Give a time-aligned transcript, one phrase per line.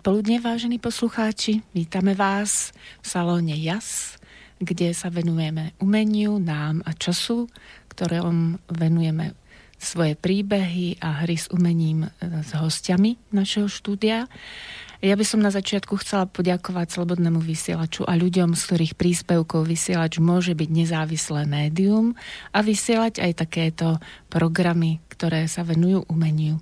[0.00, 1.60] Predpoludne, vážení poslucháči.
[1.76, 4.16] Vítame vás v salóne JAS,
[4.56, 7.52] kde sa venujeme umeniu, nám a času,
[7.92, 9.36] ktorom venujeme
[9.76, 14.24] svoje príbehy a hry s umením e, s hostiami našeho štúdia.
[15.04, 20.16] Ja by som na začiatku chcela poďakovať Slobodnému vysielaču a ľuďom, z ktorých príspevkov vysielač
[20.16, 22.16] môže byť nezávislé médium
[22.56, 24.00] a vysielať aj takéto
[24.32, 26.56] programy, ktoré sa venujú umeniu.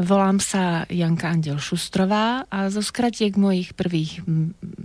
[0.00, 4.24] Volám sa Janka Andel Šustrová a zo skratiek mojich prvých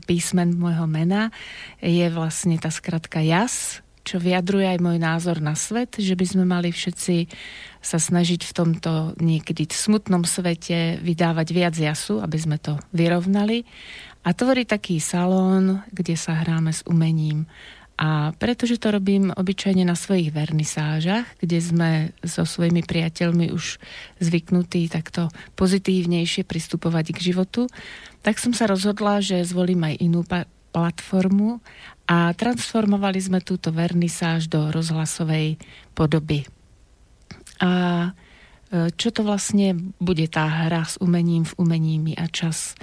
[0.04, 1.32] písmen môjho mena
[1.80, 6.44] je vlastne tá skratka JAS, čo vyjadruje aj môj názor na svet, že by sme
[6.44, 7.32] mali všetci
[7.80, 13.64] sa snažiť v tomto niekedy smutnom svete vydávať viac jasu, aby sme to vyrovnali.
[14.28, 17.48] A tvorí taký salón, kde sa hráme s umením
[17.96, 21.92] a pretože to robím obyčajne na svojich vernisážach, kde sme
[22.28, 23.80] so svojimi priateľmi už
[24.20, 27.72] zvyknutí takto pozitívnejšie pristupovať k životu,
[28.20, 30.28] tak som sa rozhodla, že zvolím aj inú
[30.76, 31.64] platformu
[32.12, 35.56] a transformovali sme túto vernisáž do rozhlasovej
[35.96, 36.44] podoby.
[37.64, 37.72] A
[38.76, 42.76] e, čo to vlastne bude tá hra s umením v umením a čas?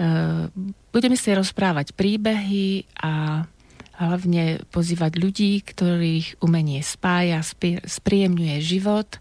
[0.00, 0.48] E,
[0.88, 3.44] budeme si rozprávať príbehy a
[4.00, 7.44] hlavne pozývať ľudí, ktorých umenie spája,
[7.84, 9.20] spríjemňuje život,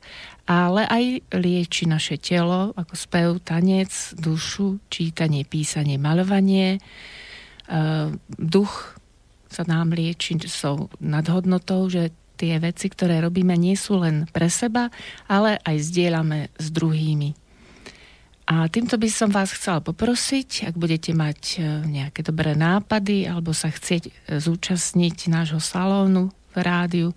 [0.49, 1.03] ale aj
[1.35, 6.77] lieči naše telo, ako spev, tanec, dušu, čítanie, písanie, malovanie.
[6.77, 6.79] E,
[8.33, 8.97] duch
[9.45, 12.09] sa nám lieči, sú nadhodnotou, že
[12.39, 14.87] tie veci, ktoré robíme, nie sú len pre seba,
[15.27, 17.48] ale aj zdieľame s druhými.
[18.49, 23.53] A týmto by som vás chcela poprosiť, ak budete mať e, nejaké dobré nápady alebo
[23.53, 27.13] sa chcieť e, zúčastniť nášho salónu v rádiu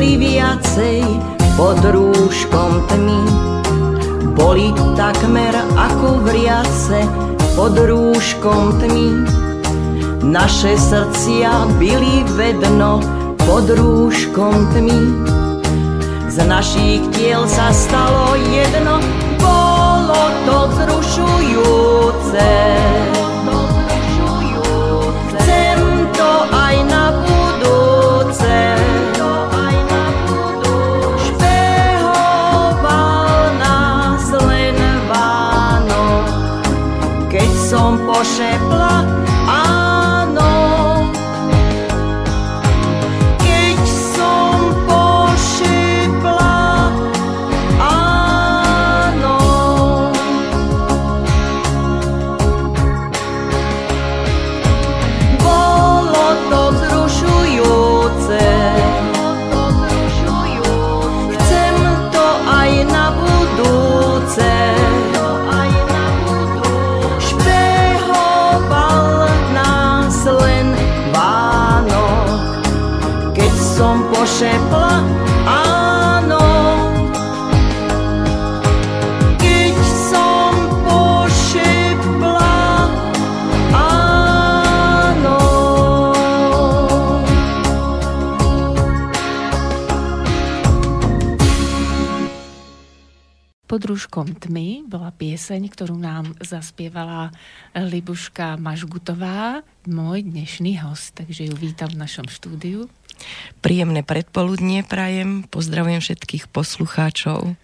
[0.04, 1.00] chceli viacej
[1.56, 3.24] pod rúškom tmy.
[4.36, 4.68] Boli
[5.00, 7.08] takmer ako vriace
[7.56, 9.24] pod rúškom tmy.
[10.20, 13.00] Naše srdcia byli vedno
[13.48, 15.00] pod rúškom tmy.
[16.28, 19.00] Z našich tiel sa stalo jedno,
[19.40, 22.52] bolo to vzrušujúce.
[93.94, 97.30] Rúškom tmy bola pieseň, ktorú nám zaspievala
[97.78, 102.90] Libuška Mažgutová, môj dnešný host, takže ju vítam v našom štúdiu.
[103.62, 107.54] Príjemné predpoludnie prajem, pozdravujem všetkých poslucháčov.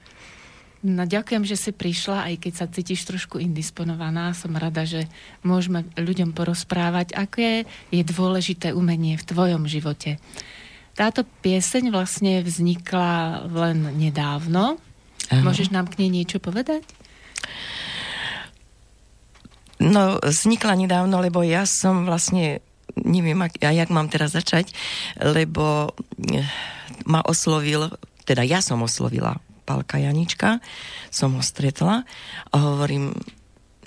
[0.86, 4.30] No, ďakujem, že si prišla, aj keď sa cítiš trošku indisponovaná.
[4.30, 5.10] Som rada, že
[5.42, 10.22] môžeme ľuďom porozprávať, aké je dôležité umenie v tvojom živote.
[10.94, 14.78] Táto pieseň vlastne vznikla len nedávno.
[15.30, 15.46] Aha.
[15.46, 16.82] Môžeš nám k nej niečo povedať?
[19.80, 22.60] No, vznikla nedávno, lebo ja som vlastne,
[23.00, 24.76] neviem, ak, jak mám teraz začať,
[25.16, 25.96] lebo
[26.28, 26.44] eh,
[27.08, 27.88] ma oslovil,
[28.28, 30.60] teda ja som oslovila Pálka Janička,
[31.08, 32.04] som ho stretla
[32.50, 33.16] a hovorím,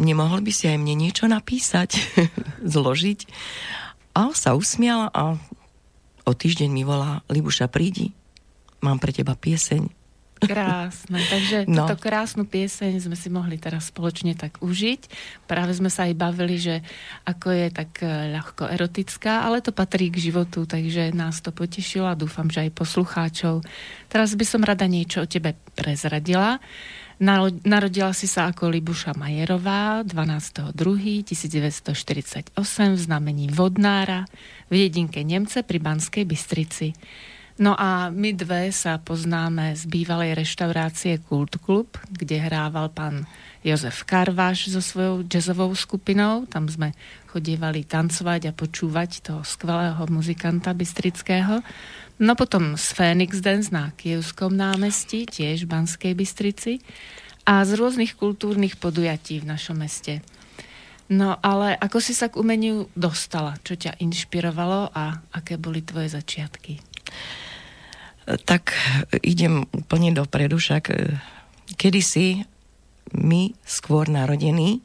[0.01, 1.99] nemohol by si aj mne niečo napísať,
[2.73, 3.29] zložiť.
[4.17, 5.37] A sa usmiala a
[6.23, 8.15] o týždeň mi volá, Libuša, prídi,
[8.81, 10.02] mám pre teba pieseň.
[10.49, 11.19] Krásne.
[11.23, 11.85] Takže no.
[11.85, 15.01] túto krásnu pieseň sme si mohli teraz spoločne tak užiť.
[15.47, 16.83] Práve sme sa aj bavili, že
[17.23, 22.09] ako je tak e, ľahko erotická, ale to patrí k životu, takže nás to potešilo
[22.09, 23.63] a dúfam, že aj poslucháčov.
[24.11, 26.59] Teraz by som rada niečo o tebe prezradila.
[27.63, 34.27] Narodila si sa ako Libuša Majerová 12.2.1948 v znamení vodnára
[34.67, 36.91] v dedinke Nemce pri Banskej Bystrici.
[37.61, 43.29] No a my dve sa poznáme z bývalej reštaurácie Kult Club, kde hrával pán
[43.61, 46.49] Jozef Karváš so svojou jazzovou skupinou.
[46.49, 46.97] Tam sme
[47.29, 51.61] chodievali tancovať a počúvať toho skvelého muzikanta bystrického.
[52.17, 56.81] No potom z Phoenix Dance na Kievskom námestí, tiež v Banskej Bystrici
[57.45, 60.25] a z rôznych kultúrnych podujatí v našom meste.
[61.13, 63.61] No ale ako si sa k umeniu dostala?
[63.61, 66.81] Čo ťa inšpirovalo a aké boli tvoje začiatky?
[68.23, 68.71] Tak
[69.19, 70.95] idem úplne dopredu, však e,
[71.75, 72.47] kedysi
[73.13, 74.79] my skôr narodení,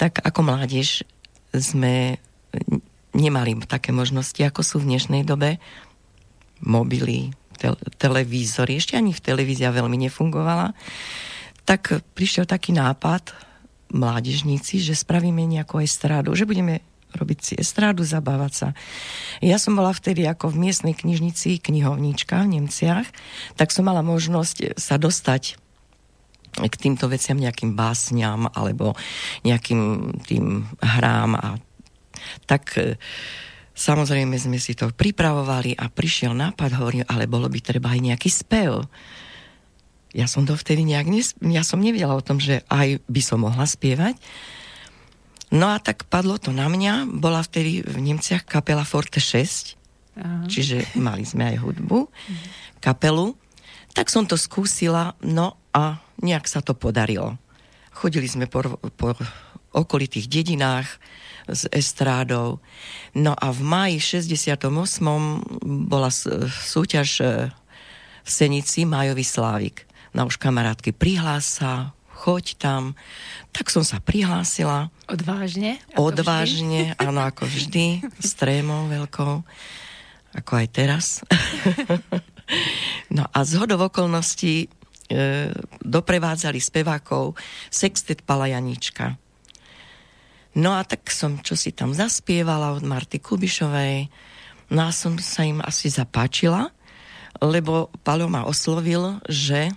[0.00, 1.04] tak ako mládež
[1.52, 2.16] sme
[3.12, 5.60] nemali také možnosti, ako sú v dnešnej dobe.
[6.64, 10.72] Mobily, te- televízory, ešte ani v televízia veľmi nefungovala.
[11.68, 13.36] Tak prišiel taký nápad
[13.92, 16.80] mládežníci, že spravíme nejakú estrádu, že budeme
[17.14, 18.68] robiť si estrádu, zabávať sa.
[19.44, 23.06] Ja som bola vtedy ako v miestnej knižnici, knihovníčka v Nemciach,
[23.56, 25.62] tak som mala možnosť sa dostať
[26.52, 28.92] k týmto veciam, nejakým básňam alebo
[29.40, 31.56] nejakým tým hrám a
[32.44, 33.00] tak e,
[33.72, 38.28] samozrejme sme si to pripravovali a prišiel nápad, hovorím, ale bolo by treba aj nejaký
[38.28, 38.84] spev.
[40.12, 43.48] Ja som to vtedy nejak, nes- ja som nevedela o tom, že aj by som
[43.48, 44.20] mohla spievať,
[45.52, 47.12] No a tak padlo to na mňa.
[47.20, 49.76] Bola vtedy v Nemciach kapela Forte 6,
[50.16, 50.48] Aha.
[50.48, 52.08] čiže mali sme aj hudbu,
[52.80, 53.36] kapelu.
[53.92, 57.36] Tak som to skúsila, no a nejak sa to podarilo.
[57.92, 59.12] Chodili sme po, po
[59.76, 60.88] okolitých dedinách
[61.48, 62.64] s estrádou.
[63.12, 64.72] No a v máji 68.
[65.64, 66.08] bola
[66.48, 67.24] súťaž e,
[68.22, 69.84] v Senici Majový Slávik.
[70.16, 72.94] No už kamarátky prihlása, choď tam.
[73.50, 74.94] Tak som sa prihlásila.
[75.10, 75.82] Odvážne?
[75.90, 77.02] Ako Odvážne, vždy?
[77.10, 77.86] áno, ako vždy,
[78.22, 79.42] s trémou veľkou,
[80.38, 81.06] ako aj teraz.
[83.16, 84.66] no a z hodov okolností e,
[85.82, 87.34] doprevádzali spevákov
[87.66, 89.18] Sextet Palajanička.
[90.54, 94.06] No a tak som čo si tam zaspievala od Marty Kubišovej.
[94.70, 96.70] No a som sa im asi zapáčila,
[97.40, 99.72] lebo Palo ma oslovil, že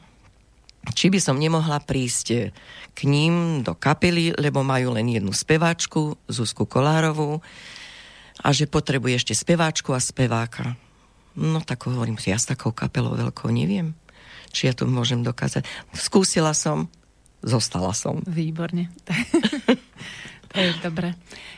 [0.93, 2.51] či by som nemohla prísť eh,
[2.93, 7.41] k ním do kapely, lebo majú len jednu speváčku, Zuzku Kolárovú,
[8.43, 10.75] a že potrebuje ešte speváčku a speváka.
[11.35, 13.95] No tak hovorím si, ja s takou kapelou veľkou neviem,
[14.51, 15.67] či ja to môžem dokázať.
[15.95, 16.91] Skúsila som,
[17.43, 18.23] zostala som.
[18.27, 18.91] Výborne.
[20.51, 21.15] to je dobre.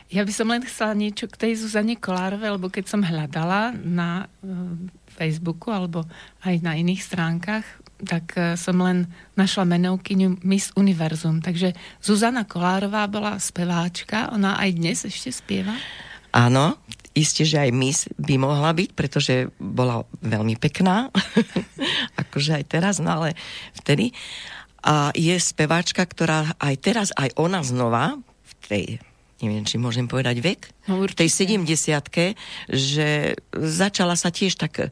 [0.08, 4.26] Ja by som len chcela niečo k tej Zuzane Kolárovej, lebo keď som hľadala na
[4.26, 4.74] uh,
[5.14, 6.08] Facebooku alebo
[6.42, 7.66] aj na iných stránkach
[8.02, 11.42] tak e, som len našla menovkyňu Miss Univerzum.
[11.42, 15.74] Takže Zuzana Kolárová bola speváčka, ona aj dnes ešte spieva?
[16.30, 16.78] Áno,
[17.16, 21.10] isté, že aj Miss by mohla byť, pretože bola veľmi pekná,
[22.22, 23.34] akože aj teraz, no ale
[23.74, 24.14] vtedy.
[24.86, 28.14] A je speváčka, ktorá aj teraz, aj ona znova,
[28.46, 28.84] v tej
[29.38, 31.62] neviem, či môžem povedať vek, no, v tej 70
[32.74, 34.90] že začala sa tiež tak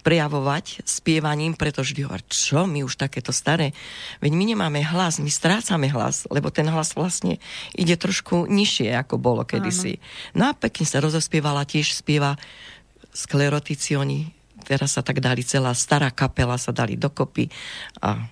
[0.00, 3.76] prejavovať spievaním, pretože vždy hovorí, čo, my už takéto staré.
[4.22, 7.42] Veď my nemáme hlas, my strácame hlas, lebo ten hlas vlastne
[7.74, 9.98] ide trošku nižšie, ako bolo kedysi.
[9.98, 10.04] Áno.
[10.34, 12.38] No a pekne sa rozospievala, tiež spieva
[13.12, 14.30] skleroticioni,
[14.64, 17.50] teraz sa tak dali celá stará kapela, sa dali dokopy
[18.02, 18.30] a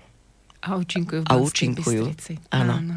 [0.57, 2.03] A účinkujú v A účinkujú,
[2.51, 2.75] áno.
[2.81, 2.95] áno.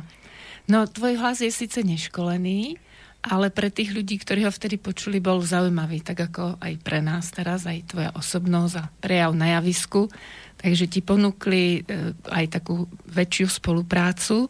[0.70, 2.78] No, tvoj hlas je síce neškolený,
[3.20, 7.28] ale pre tých ľudí, ktorí ho vtedy počuli, bol zaujímavý, tak ako aj pre nás
[7.28, 10.08] teraz, aj tvoja osobnosť a prejav na javisku.
[10.56, 14.48] Takže ti ponúkli e, aj takú väčšiu spoluprácu,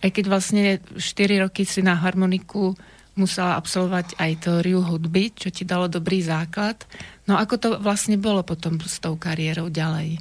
[0.00, 2.76] aj keď vlastne 4 roky si na harmoniku
[3.16, 6.80] musela absolvovať aj teóriu hudby, čo ti dalo dobrý základ.
[7.28, 10.20] No ako to vlastne bolo potom s tou kariérou ďalej?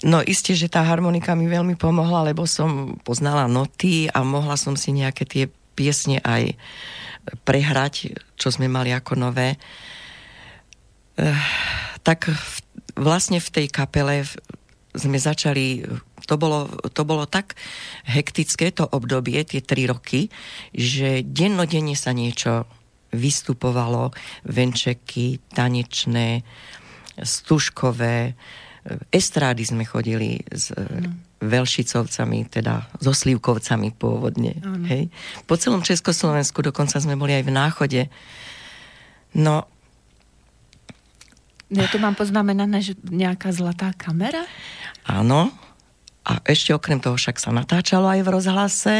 [0.00, 4.72] No isté, že tá harmonika mi veľmi pomohla, lebo som poznala noty a mohla som
[4.72, 5.44] si nejaké tie
[5.80, 6.52] piesne aj
[7.48, 9.56] prehrať, čo sme mali ako nové.
[11.16, 11.40] Eh,
[12.04, 12.28] tak
[13.00, 14.28] vlastne v tej kapele
[14.92, 15.88] sme začali
[16.28, 17.58] to bolo, to bolo tak
[18.06, 20.30] hektické to obdobie, tie tri roky,
[20.70, 22.70] že dennodenne sa niečo
[23.10, 24.14] vystupovalo,
[24.46, 26.46] venčeky, tanečné,
[27.18, 28.38] stužkové,
[29.10, 31.29] estrády sme chodili s no.
[31.40, 34.60] Velšicovcami, teda so Slivkovcami pôvodne.
[34.86, 35.08] Hej.
[35.48, 38.02] Po celom Československu dokonca sme boli aj v Náchode.
[39.32, 39.64] No,
[41.70, 44.42] ja tu mám poznamenané, že nejaká zlatá kamera?
[45.06, 45.54] Áno,
[46.26, 48.96] a ešte okrem toho však sa natáčalo aj v rozhlase.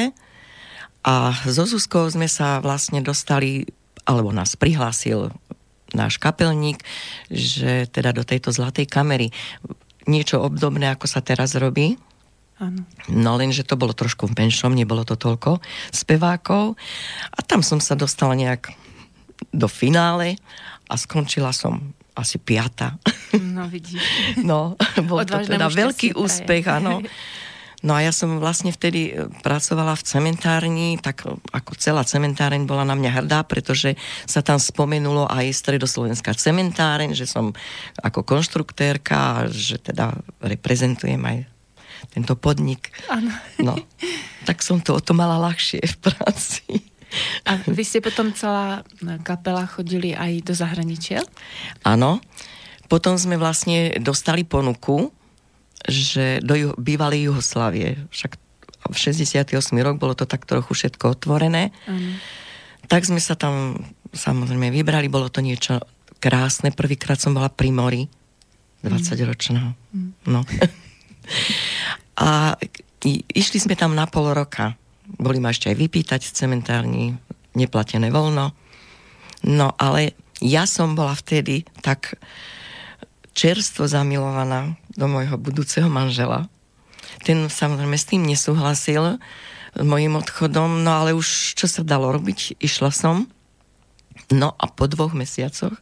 [1.03, 3.67] A so Zuzkou sme sa vlastne dostali,
[4.07, 5.35] alebo nás prihlásil
[5.91, 6.79] náš kapelník,
[7.27, 9.35] že teda do tejto zlatej kamery
[10.07, 11.99] niečo obdobné, ako sa teraz robí.
[12.61, 12.85] Áno.
[13.09, 16.77] No lenže to bolo trošku v menšom, nebolo to toľko spevákov.
[17.33, 18.77] A tam som sa dostala nejak
[19.49, 20.37] do finále
[20.85, 23.01] a skončila som asi piata.
[23.41, 24.05] No vidíš.
[24.45, 24.77] No,
[25.09, 27.01] bol to teda veľký úspech, áno.
[27.81, 32.69] No a ja som vlastne vtedy e, pracovala v cementárni, tak e, ako celá cementáreň
[32.69, 33.97] bola na mňa hrdá, pretože
[34.29, 37.57] sa tam spomenulo aj stredoslovenská cementáreň, že som
[38.05, 40.13] ako konštruktérka, že teda
[40.45, 41.49] reprezentujem aj
[42.09, 42.89] tento podnik.
[43.13, 43.31] Áno.
[43.61, 43.75] No,
[44.49, 46.65] tak som to o to mala ľahšie v práci.
[47.45, 48.87] A vy ste potom celá
[49.27, 51.27] kapela chodili aj do zahraničia?
[51.83, 52.23] Áno.
[52.87, 55.11] Potom sme vlastne dostali ponuku,
[55.87, 58.33] že do juh- bývalej Juhoslavie, však
[58.91, 59.55] v 68.
[59.85, 62.11] rok bolo to tak trochu všetko otvorené, ano.
[62.89, 63.79] tak sme sa tam
[64.11, 65.79] samozrejme vybrali, bolo to niečo
[66.19, 66.75] krásne.
[66.75, 68.03] Prvýkrát som bola pri mori,
[68.83, 69.27] 20 mm.
[69.29, 69.63] ročná.
[69.95, 70.11] Mm.
[70.27, 70.43] No.
[72.21, 72.59] A
[73.33, 74.77] išli sme tam na pol roka
[75.19, 77.19] boli ma ešte aj vypýtať z cementárni,
[77.59, 78.55] neplatené voľno.
[79.43, 82.21] No ale ja som bola vtedy tak
[83.35, 86.47] čerstvo zamilovaná do môjho budúceho manžela.
[87.25, 89.19] Ten samozrejme s tým nesúhlasil
[89.81, 93.27] mojim odchodom, no ale už čo sa dalo robiť, išla som.
[94.31, 95.75] No a po dvoch mesiacoch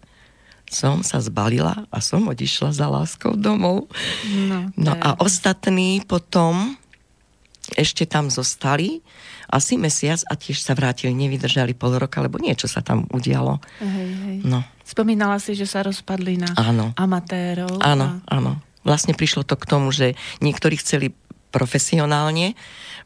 [0.69, 3.89] som sa zbalila a som odišla za láskou domov.
[4.29, 6.77] No, no a ostatní potom
[7.77, 9.05] ešte tam zostali
[9.49, 13.61] asi mesiac a tiež sa vrátili, nevydržali pol roka, lebo niečo sa tam udialo.
[13.81, 14.37] Hej, hej.
[14.45, 14.61] No.
[14.85, 16.93] Spomínala si, že sa rozpadli na áno.
[16.97, 17.81] amatérov.
[17.81, 18.37] Áno, a...
[18.41, 18.61] áno.
[18.85, 21.13] Vlastne prišlo to k tomu, že niektorí chceli
[21.49, 22.53] profesionálne,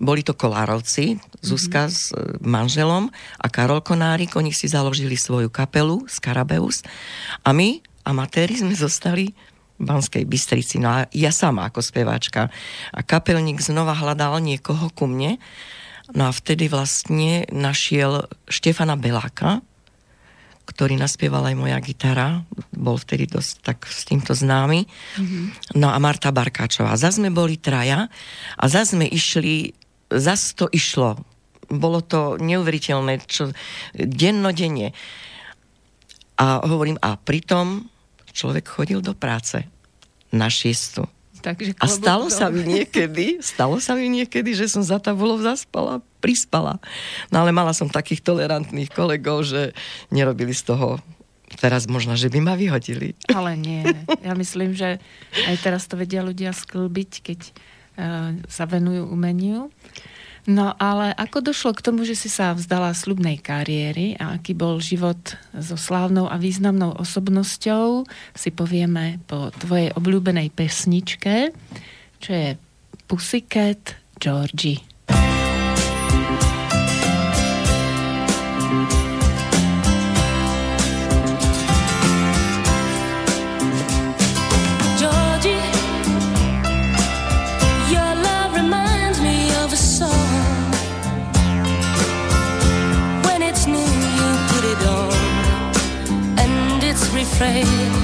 [0.03, 1.95] boli to Kolárovci, Zuzka mm-hmm.
[1.95, 6.83] s e, manželom a Karol Konárik, oni si založili svoju kapelu Skarabeus
[7.47, 9.31] a my, amatéri, sme zostali
[9.83, 10.79] Banskej Bystrici.
[10.79, 12.55] No a ja sama ako speváčka.
[12.95, 15.43] A kapelník znova hľadal niekoho ku mne.
[16.15, 19.65] No a vtedy vlastne našiel Štefana Beláka,
[20.63, 24.87] ktorý naspieval aj moja gitara, bol vtedy dosť tak s týmto známy.
[24.87, 25.45] Mm-hmm.
[25.79, 26.95] No a Marta Barkáčová.
[26.95, 28.07] Zas sme boli traja
[28.57, 29.75] a zas sme išli,
[30.09, 31.19] zas to išlo.
[31.73, 33.51] Bolo to neuveriteľné, čo
[33.97, 34.95] dennodenne.
[36.39, 37.87] A hovorím, a pritom
[38.33, 39.63] človek chodil do práce
[40.33, 41.05] na šiestu.
[41.43, 45.99] Takže a stalo sa mi niekedy, stalo sa mi niekedy, že som za tabulou zaspala,
[46.23, 46.79] prispala.
[47.35, 49.75] No ale mala som takých tolerantných kolegov, že
[50.15, 51.03] nerobili z toho
[51.59, 53.19] teraz možno, že by ma vyhodili.
[53.29, 53.85] Ale nie.
[54.25, 55.03] Ja myslím, že
[55.51, 59.69] aj teraz to vedia ľudia sklbiť, keď uh, sa venujú umeniu.
[60.43, 64.83] No ale ako došlo k tomu, že si sa vzdala slubnej kariéry a aký bol
[64.83, 68.03] život so slávnou a významnou osobnosťou,
[68.35, 71.55] si povieme po tvojej obľúbenej pesničke,
[72.19, 72.49] čo je
[73.07, 74.92] Pussycat Georgie.
[97.43, 98.02] Afraid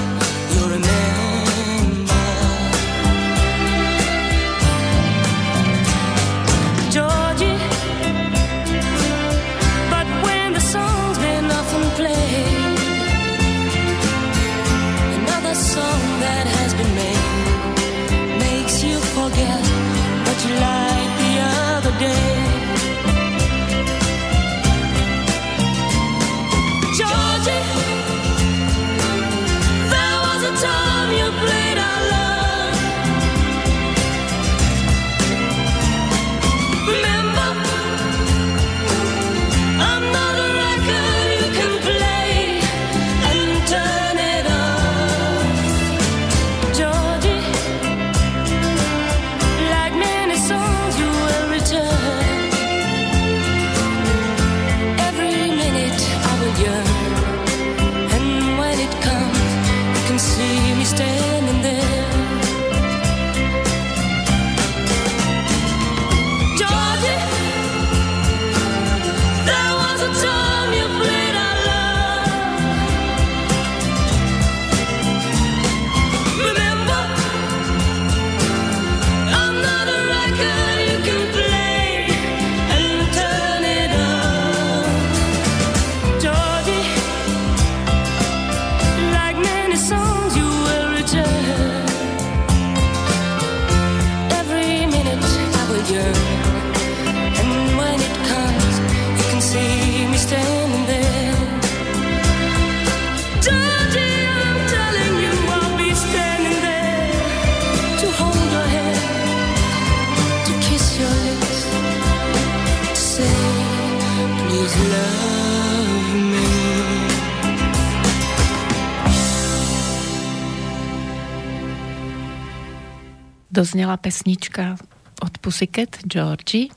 [123.68, 124.80] doznela pesnička
[125.20, 126.72] od Pussycat, Georgie.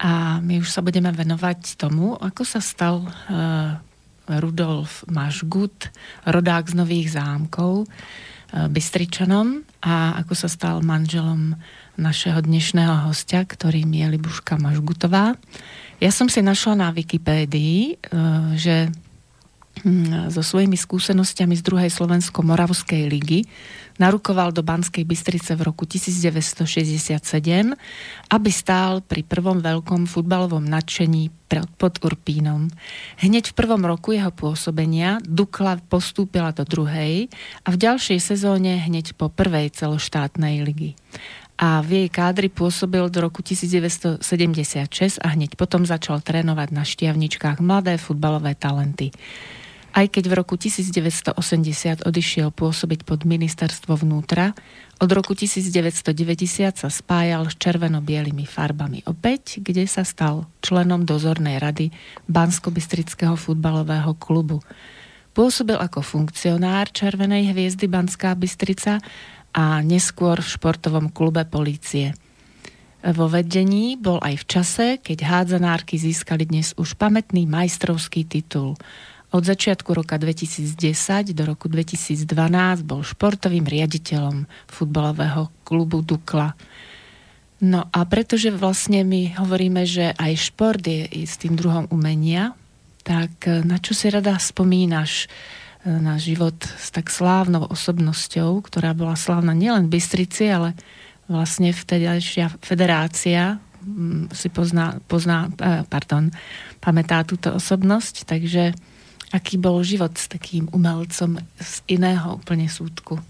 [0.00, 3.76] A my už sa budeme venovať tomu, ako sa stal uh,
[4.24, 5.92] Rudolf Mašgut,
[6.24, 11.60] rodák z Nových zámkov, uh, Bystričanom a ako sa stal manželom
[12.00, 15.36] našeho dnešného hostia, ktorým je Libuška Mažgutová.
[16.00, 18.88] Ja som si našla na Wikipédii, uh, že
[19.84, 23.44] hm, so svojimi skúsenostiami z druhej Slovensko-Moravskej ligy
[23.98, 27.20] narukoval do Banskej Bystrice v roku 1967,
[28.30, 31.34] aby stál pri prvom veľkom futbalovom nadšení
[31.76, 32.70] pod Urpínom.
[33.20, 37.28] Hneď v prvom roku jeho pôsobenia Dukla postúpila do druhej
[37.64, 40.94] a v ďalšej sezóne hneď po prvej celoštátnej ligy
[41.58, 44.22] a v jej kádri pôsobil do roku 1976
[45.18, 49.10] a hneď potom začal trénovať na štiavničkách mladé futbalové talenty.
[49.88, 54.52] Aj keď v roku 1980 odišiel pôsobiť pod ministerstvo vnútra,
[55.00, 56.12] od roku 1990
[56.76, 61.88] sa spájal s červeno-bielými farbami opäť, kde sa stal členom dozornej rady
[62.28, 64.60] Bansko-Bystrického futbalového klubu.
[65.32, 69.00] Pôsobil ako funkcionár Červenej hviezdy Banská Bystrica
[69.56, 72.12] a neskôr v športovom klube polície.
[72.98, 78.76] Vo vedení bol aj v čase, keď hádzanárky získali dnes už pamätný majstrovský titul–
[79.28, 82.24] od začiatku roka 2010 do roku 2012
[82.84, 86.56] bol športovým riaditeľom futbalového klubu Dukla.
[87.58, 92.54] No a pretože vlastne my hovoríme, že aj šport je s tým druhom umenia,
[93.02, 98.94] tak e, na čo si rada spomínaš e, na život s tak slávnou osobnosťou, ktorá
[98.94, 100.78] bola slávna nielen v Bystrici, ale
[101.26, 103.58] vlastne vtedajšia federácia
[104.32, 106.30] si pozná, pozná e, pardon,
[106.78, 108.76] pamätá túto osobnosť, takže
[109.28, 113.20] Aký bol život s takým umelcom z iného úplne súdku?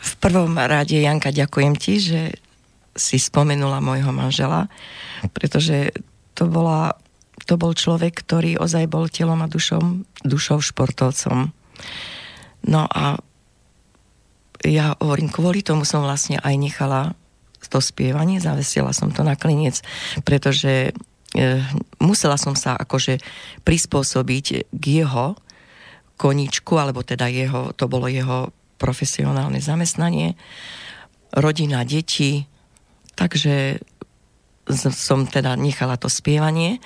[0.00, 2.36] V prvom rade, Janka, ďakujem ti, že
[2.92, 4.68] si spomenula môjho manžela,
[5.32, 5.94] pretože
[6.36, 6.96] to, bola,
[7.48, 11.52] to bol človek, ktorý ozaj bol telom a dušom, dušou športovcom.
[12.68, 13.16] No a
[14.60, 17.02] ja hovorím, kvôli tomu som vlastne aj nechala
[17.70, 19.78] to spievanie, zavesila som to na klinec,
[20.26, 20.90] pretože
[22.02, 23.22] musela som sa akože
[23.62, 25.38] prispôsobiť k jeho
[26.20, 30.34] koničku, alebo teda jeho, to bolo jeho profesionálne zamestnanie,
[31.36, 32.44] rodina, deti,
[33.14, 33.80] takže
[34.92, 36.82] som teda nechala to spievanie.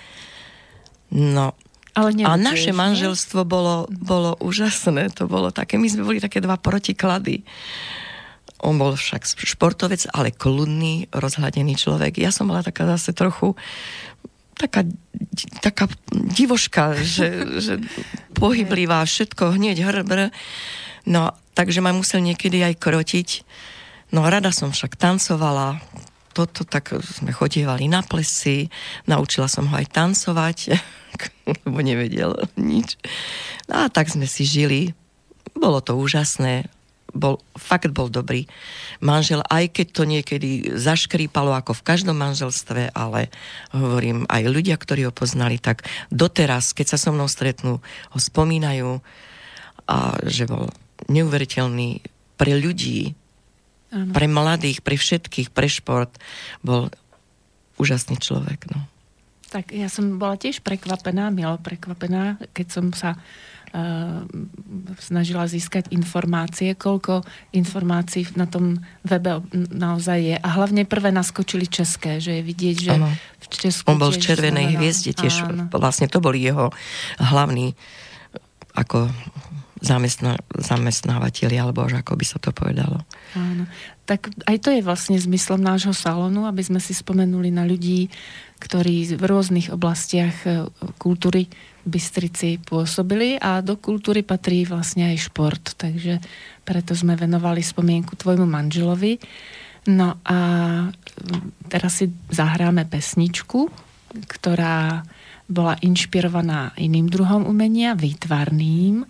[1.14, 1.54] No,
[1.94, 6.58] ale a naše manželstvo bolo, bolo úžasné, to bolo také, my sme boli také dva
[6.58, 7.46] protiklady.
[8.66, 12.18] On bol však športovec, ale kľudný, rozhladený človek.
[12.18, 13.54] Ja som bola taká zase trochu
[14.54, 14.86] taká,
[15.60, 17.28] taká divoška, že,
[17.64, 17.74] že
[18.38, 20.30] pohyblivá, všetko hneď hrbr.
[21.04, 23.28] No, takže ma musel niekedy aj krotiť.
[24.14, 25.82] No, rada som však tancovala,
[26.34, 28.66] toto, tak sme chodievali na plesy,
[29.06, 30.58] naučila som ho aj tancovať,
[31.62, 32.98] lebo nevedel nič.
[33.70, 34.90] No a tak sme si žili.
[35.54, 36.66] Bolo to úžasné.
[37.14, 38.50] Bol, fakt bol dobrý
[38.98, 43.30] manžel, aj keď to niekedy zaškrípalo ako v každom manželstve, ale
[43.70, 48.98] hovorím, aj ľudia, ktorí ho poznali, tak doteraz, keď sa so mnou stretnú, ho spomínajú
[49.86, 50.74] a že bol
[51.06, 52.02] neuveriteľný
[52.34, 53.14] pre ľudí,
[53.94, 54.10] ano.
[54.10, 56.10] pre mladých, pre všetkých, pre šport.
[56.66, 56.90] Bol
[57.78, 58.70] úžasný človek.
[58.74, 58.86] No.
[59.54, 63.14] Tak ja som bola tiež prekvapená, milo prekvapená, keď som sa
[65.02, 70.36] snažila získať informácie, koľko informácií na tom webe naozaj je.
[70.38, 73.10] A hlavne prvé naskočili české, že je vidieť, že ano.
[73.42, 73.90] v Česku...
[73.90, 75.50] On bol v Červenej hviezde tiež.
[75.50, 75.66] Áno.
[75.74, 76.70] Vlastne to boli jeho
[77.18, 77.74] hlavní
[78.78, 79.10] ako
[79.82, 83.02] zamestná, zamestnávateľi, alebo až ako by sa to povedalo.
[83.34, 83.66] Áno.
[84.06, 88.08] Tak aj to je vlastne zmyslom nášho salónu, aby sme si spomenuli na ľudí,
[88.62, 91.50] ktorí v rôznych oblastiach e, kultúry
[91.84, 95.64] Bystrici pôsobili a do kultúry patrí vlastne aj šport.
[95.76, 96.18] Takže
[96.64, 99.20] preto sme venovali spomienku tvojmu manželovi.
[99.84, 100.38] No a
[101.68, 103.68] teraz si zahráme pesničku,
[104.24, 105.04] ktorá
[105.44, 109.04] bola inšpirovaná iným druhom umenia, výtvarným.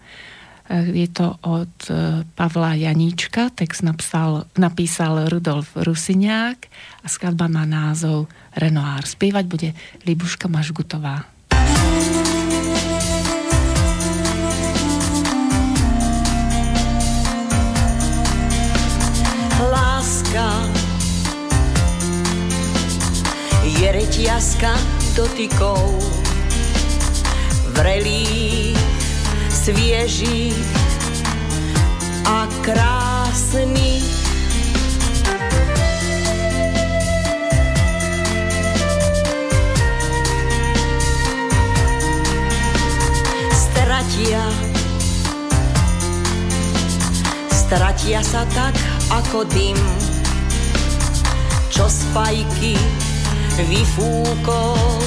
[0.73, 6.59] Je to od e, Pavla Janíčka, text napsal, napísal Rudolf Rusiňák
[7.05, 9.05] a skladba má názov Renoir.
[9.05, 9.71] Spievať bude
[10.09, 11.34] Libuška Mažgutová.
[23.85, 24.73] Je reťazka
[25.13, 25.77] dotykov
[27.77, 28.73] vrelých
[29.53, 30.57] svieži
[32.25, 34.01] a krásny.
[43.53, 44.45] Stratia,
[47.53, 48.73] stratia sa tak
[49.13, 49.77] ako dym,
[51.69, 52.81] čo spajky
[53.63, 55.01] vyfúkol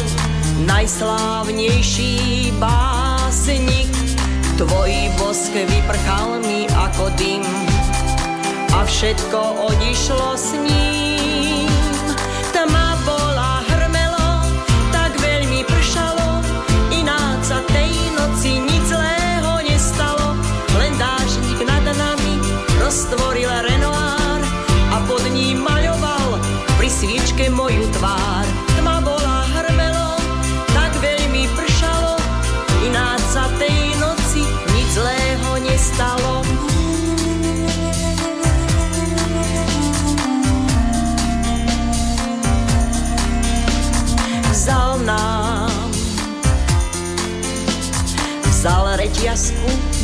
[0.64, 3.92] najslávnejší básnik
[4.58, 7.46] Tvoj bosk vyprchal mi ako dym
[8.74, 11.27] a všetko odišlo s ním.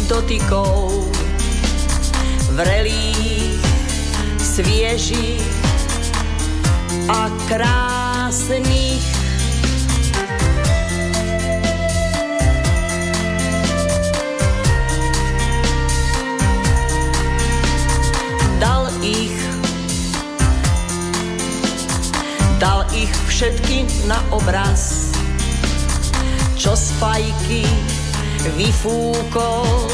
[0.07, 1.07] Dotykov,
[2.55, 3.63] vrelých,
[4.37, 5.43] sviežích
[7.09, 9.13] a krásnych
[22.63, 25.11] dal ich všetky na obraz,
[26.55, 27.67] čo spajky
[28.51, 29.87] vyfúkol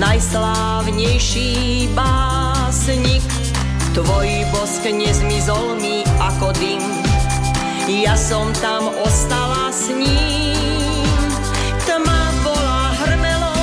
[0.00, 3.22] najslávnejší básnik.
[3.94, 6.82] Tvoj bosk nezmizol mi ako dym,
[7.86, 11.22] ja som tam ostala s ním.
[11.86, 13.54] Tma bola hrmelo,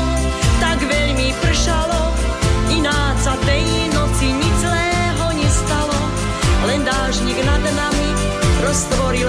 [0.63, 2.15] tak veľmi pršalo,
[2.71, 3.35] ináč sa
[3.91, 5.99] noci nic zlého nestalo,
[6.71, 8.09] len dážnik nad nami
[8.63, 9.27] roztvoril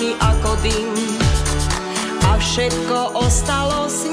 [0.00, 0.96] mi ako dym.
[2.24, 4.08] A všetko ostalo s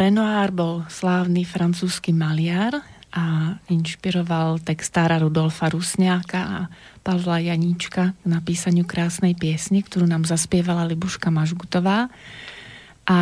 [0.00, 2.72] Renoir bol slávny francúzsky maliar
[3.12, 6.58] a inšpiroval textára Rudolfa Rusňáka a
[7.04, 12.08] Pavla Janíčka k napísaniu krásnej piesne, ktorú nám zaspievala Libuška Mažgutová.
[13.04, 13.18] A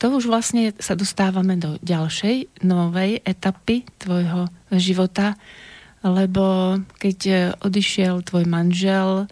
[0.00, 4.48] to už vlastne sa dostávame do ďalšej novej etapy tvojho
[4.80, 5.36] života,
[6.00, 9.28] lebo keď odišiel tvoj manžel,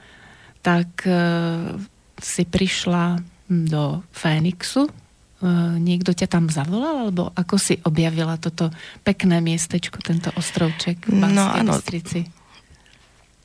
[0.61, 1.17] tak e,
[2.21, 5.06] si prišla do Fénixu, E,
[5.77, 8.73] niekto ťa tam zavolal, alebo ako si objavila toto
[9.05, 11.77] pekné miestečko, tento ostrovček v no, áno.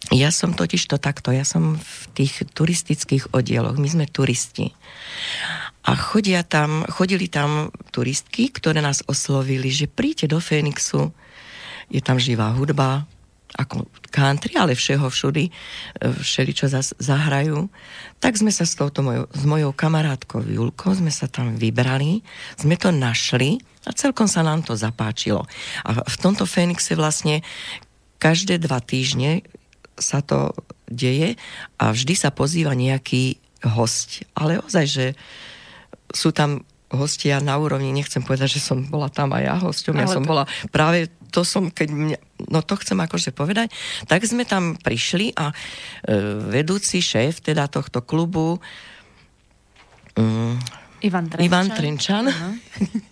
[0.10, 4.74] Ja som totiž to takto, ja som v tých turistických oddieloch, my sme turisti.
[5.86, 11.14] A chodia tam, chodili tam turistky, ktoré nás oslovili, že príďte do Fénixu,
[11.92, 13.06] je tam živá hudba,
[13.58, 15.52] ako country, ale všeho všudy, e,
[16.16, 17.68] všeli, čo zahrajú.
[18.24, 22.24] Tak sme sa s, touto mojou, s mojou kamarátkou Julkou, sme sa tam vybrali,
[22.56, 25.44] sme to našli a celkom sa nám to zapáčilo.
[25.84, 27.44] A v tomto Fénixe vlastne
[28.22, 29.44] každé dva týždne
[30.00, 30.56] sa to
[30.88, 31.36] deje
[31.82, 34.26] a vždy sa pozýva nejaký host.
[34.38, 35.06] Ale ozaj, že
[36.12, 40.12] sú tam hostia na úrovni, nechcem povedať, že som bola tam aj ja hostom, ja
[40.12, 40.30] som to...
[40.30, 40.44] bola
[40.76, 42.18] práve to som, keď mňa,
[42.52, 43.72] no to chcem akože povedať,
[44.06, 45.56] tak sme tam prišli a e,
[46.52, 48.60] vedúci šéf teda tohto klubu
[50.20, 50.60] um,
[51.02, 51.48] Ivan Trenčan.
[51.48, 53.10] Ivan Trenčan uh-huh.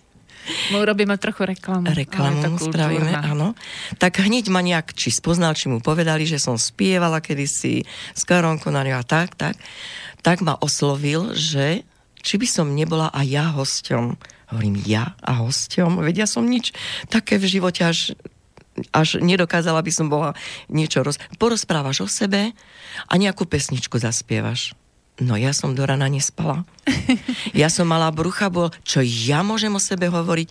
[0.72, 1.86] My urobíme trochu reklamu.
[1.86, 3.54] Reklamu spravíme, áno.
[4.00, 7.84] Tak hneď ma nejak, či spoznal, či mu povedali, že som spievala kedysi
[8.16, 9.54] s Karom Konariou a tak, tak.
[10.24, 11.86] Tak ma oslovil, že
[12.20, 14.16] či by som nebola aj ja hosťom
[14.50, 16.02] Hovorím, ja a hosťom?
[16.02, 16.74] Veď ja som nič
[17.06, 18.18] také v živote až
[18.96, 20.32] až nedokázala by som bola
[20.72, 21.20] niečo roz...
[21.36, 22.56] Porozprávaš o sebe
[23.04, 24.72] a nejakú pesničku zaspievaš.
[25.20, 26.64] No ja som do rana nespala.
[27.52, 30.48] Ja som mala brucha, bol, čo ja môžem o sebe hovoriť,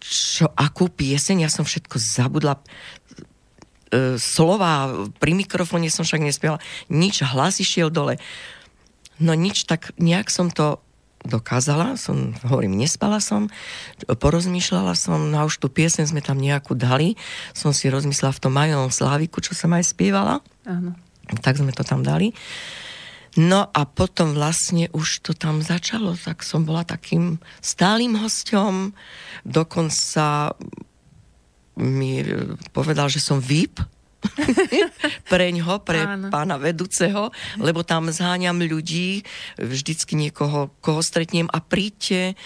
[0.00, 2.62] čo, akú pieseň, ja som všetko zabudla e,
[4.16, 4.88] slova,
[5.20, 8.16] pri mikrofóne som však nespiela, nič, hlas išiel dole.
[9.20, 10.80] No nič, tak nejak som to
[11.24, 13.52] dokázala, som, hovorím, nespala som,
[14.08, 17.20] porozmýšľala som, no a už tú piesen sme tam nejakú dali,
[17.52, 20.40] som si rozmyslela v tom majovom sláviku, čo som aj spievala.
[20.64, 20.96] Áno.
[21.44, 22.32] Tak sme to tam dali.
[23.38, 28.90] No a potom vlastne už to tam začalo, tak som bola takým stálym hosťom,
[29.46, 30.58] dokonca
[31.78, 32.26] mi
[32.74, 33.78] povedal, že som VIP,
[35.32, 36.28] preňho, pre Áno.
[36.28, 39.24] pána vedúceho, lebo tam zháňam ľudí,
[39.56, 42.36] vždycky niekoho, koho stretnem a príďte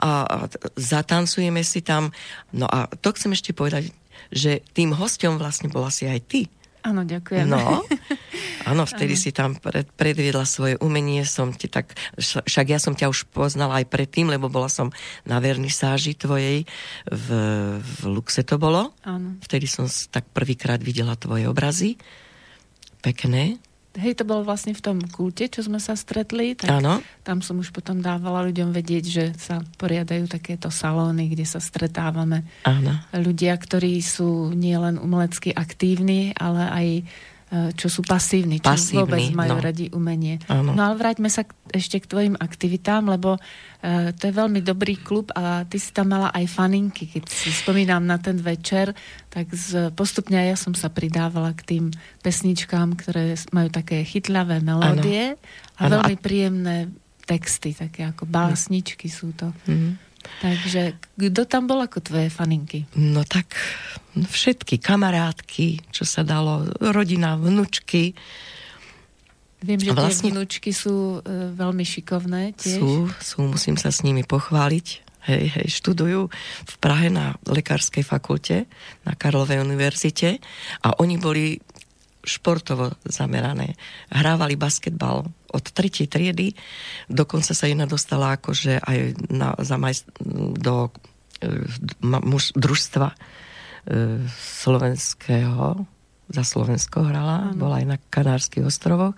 [0.00, 0.36] a, a
[0.76, 2.10] zatancujeme si tam.
[2.52, 3.92] No a to chcem ešte povedať,
[4.32, 6.40] že tým hostom vlastne bola si aj ty.
[6.82, 7.46] Áno, ďakujem.
[7.46, 7.82] No,
[8.70, 9.22] áno, vtedy ano.
[9.22, 13.82] si tam pred, predviedla svoje umenie, som ti tak, však ja som ťa už poznala
[13.82, 14.94] aj predtým, lebo bola som
[15.26, 16.64] na vernisáži tvojej,
[17.10, 17.28] v,
[17.78, 18.94] v Luxe to bolo.
[19.02, 19.36] Áno.
[19.42, 21.98] Vtedy som tak prvýkrát videla tvoje obrazy,
[23.02, 23.58] pekné,
[23.98, 27.02] Hej, to bolo vlastne v tom kulte, čo sme sa stretli, tak ano.
[27.26, 32.46] tam som už potom dávala ľuďom vedieť, že sa poriadajú takéto salóny, kde sa stretávame.
[32.62, 32.94] Ano.
[33.10, 36.86] Ľudia, ktorí sú nielen umelecky aktívni, ale aj
[37.48, 39.64] čo sú pasívni, čo pasívni, vôbec majú no.
[39.64, 40.36] radi umenie.
[40.52, 40.76] Ano.
[40.76, 45.00] No ale vráťme sa k, ešte k tvojim aktivitám, lebo uh, to je veľmi dobrý
[45.00, 47.08] klub a ty si tam mala aj faninky.
[47.08, 48.92] Keď si spomínam na ten večer,
[49.32, 51.84] tak z, postupne ja som sa pridávala k tým
[52.20, 55.80] pesničkám, ktoré majú také chytľavé melódie ano.
[55.80, 55.92] a ano.
[55.96, 56.92] veľmi príjemné
[57.24, 59.52] texty, také ako básničky sú to.
[59.64, 59.96] Mm.
[60.38, 62.86] Takže kto tam bol ako tvoje faninky?
[62.94, 63.58] No tak
[64.14, 68.14] všetky kamarátky, čo sa dalo, rodina, vnúčky.
[69.58, 72.78] Viem, že vlastne, tie vnúčky sú e, veľmi šikovné tiež.
[72.78, 75.06] Sú, sú, musím sa s nimi pochváliť.
[75.28, 76.30] Hej, hej, študujú
[76.64, 78.64] v Prahe na lekárskej fakulte,
[79.04, 80.40] na Karlovej univerzite
[80.80, 81.60] a oni boli
[82.28, 83.74] športovo zamerané.
[84.12, 86.52] Hrávali basketbal od tretej triedy,
[87.08, 88.98] dokonca sa jedna dostala akože aj
[89.32, 90.04] na, za majst,
[90.60, 90.92] do
[91.40, 91.48] e,
[92.04, 93.16] muž, družstva e,
[94.28, 95.88] slovenského,
[96.28, 97.56] za Slovensko hrala, ano.
[97.56, 99.16] bola aj na Kanárskych ostrovoch.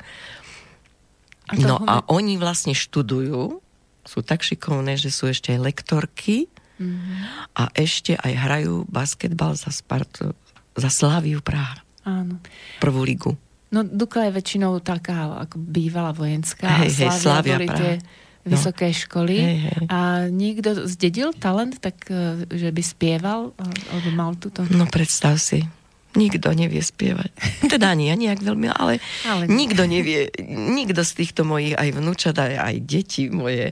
[1.51, 3.59] A no a oni vlastne študujú,
[4.07, 6.47] sú tak šikovné, že sú ešte aj lektorky
[6.79, 7.19] mm-hmm.
[7.59, 10.33] a ešte aj hrajú basketbal za Spartu,
[10.79, 11.83] za Sláviu Praha.
[12.11, 12.43] Áno.
[12.83, 13.39] Prvú ligu.
[13.71, 18.51] No Dukla je väčšinou taká ako bývalá vojenská hej, a Slavia, boli tie no.
[18.51, 19.85] vysoké školy hej, hej.
[19.87, 23.55] a niekto zdedil talent, tak e, že by spieval
[23.95, 24.67] alebo mal túto?
[24.75, 25.63] No predstav si.
[26.11, 27.31] Nikto nevie spievať.
[27.79, 32.35] Teda ani ja nejak veľmi, ale, ale nikto nevie, nikto z týchto mojich, aj vnúčat,
[32.35, 33.71] aj, aj deti moje,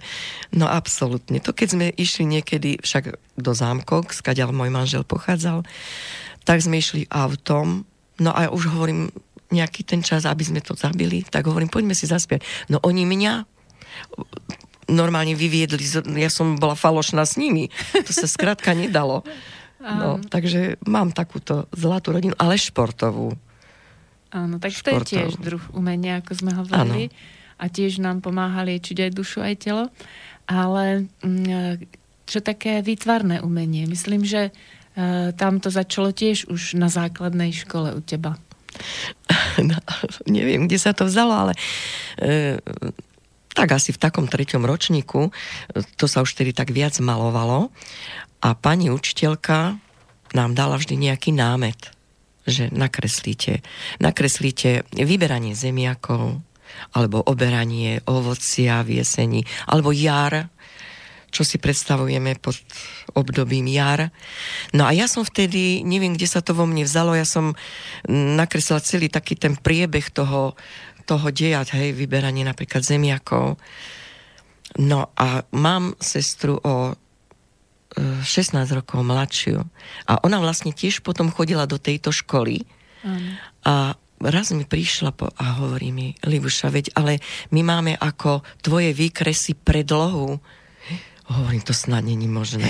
[0.55, 1.43] no absolútne.
[1.43, 5.67] To keď sme išli niekedy však do zámkov, skadiaľ môj manžel pochádzal,
[6.47, 7.83] tak sme išli autom,
[8.19, 9.11] no a už hovorím,
[9.49, 12.45] nejaký ten čas, aby sme to zabili, tak hovorím, poďme si zaspiať.
[12.69, 13.33] No oni mňa
[14.89, 15.85] normálne vyviedli,
[16.21, 17.69] ja som bola falošná s nimi.
[17.93, 19.25] To sa skrátka nedalo.
[19.79, 23.37] No, takže mám takúto zlatú rodinu, ale športovú.
[24.35, 25.01] Áno, tak športovú.
[25.01, 27.09] to je tiež druh umenia, ako sme hovorili.
[27.09, 27.37] Áno.
[27.59, 29.85] A tiež nám pomáha liečiť aj dušu, aj telo.
[30.51, 31.85] Ale mm,
[32.29, 33.89] čo také výtvarné umenie?
[33.89, 34.53] Myslím, že
[35.39, 38.35] tam to začalo tiež už na základnej škole u teba.
[39.59, 39.75] No,
[40.31, 41.53] neviem, kde sa to vzalo, ale
[42.23, 42.63] e,
[43.51, 45.35] tak asi v takom treťom ročníku,
[45.99, 47.75] to sa už tedy tak viac malovalo
[48.39, 49.83] a pani učiteľka
[50.31, 51.91] nám dala vždy nejaký námet,
[52.47, 53.67] že nakreslíte.
[53.99, 56.39] Nakreslíte vyberanie zemiakov,
[56.95, 60.47] alebo oberanie ovocia v jeseni, alebo jar,
[61.29, 62.57] čo si predstavujeme pod
[63.13, 64.09] obdobím jar.
[64.73, 67.53] No a ja som vtedy, neviem, kde sa to vo mne vzalo, ja som
[68.09, 70.57] nakreslila celý taký ten priebeh toho,
[71.05, 73.61] toho deja, hej, vyberanie napríklad zemiakov.
[74.77, 76.93] No a mám sestru o
[77.97, 79.65] 16 rokov mladšiu.
[80.07, 82.69] A ona vlastne tiež potom chodila do tejto školy.
[83.01, 83.41] Mm.
[83.65, 87.23] A raz mi prišla po, a hovorí mi, Libuša, veď, ale
[87.55, 90.39] my máme ako tvoje výkresy predlohu.
[91.29, 92.65] Hovorím, to snad není možné.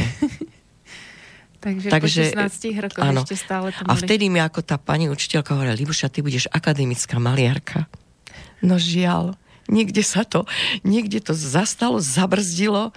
[1.63, 3.23] Takže, Takže po 16 rokoch áno.
[3.23, 7.23] ešte stále to A vtedy mi ako tá pani učiteľka hovorila, Libuša, ty budeš akademická
[7.23, 7.87] maliarka.
[8.59, 9.39] No žiaľ,
[9.71, 10.43] niekde sa to,
[10.83, 12.91] niekde to zastalo, zabrzdilo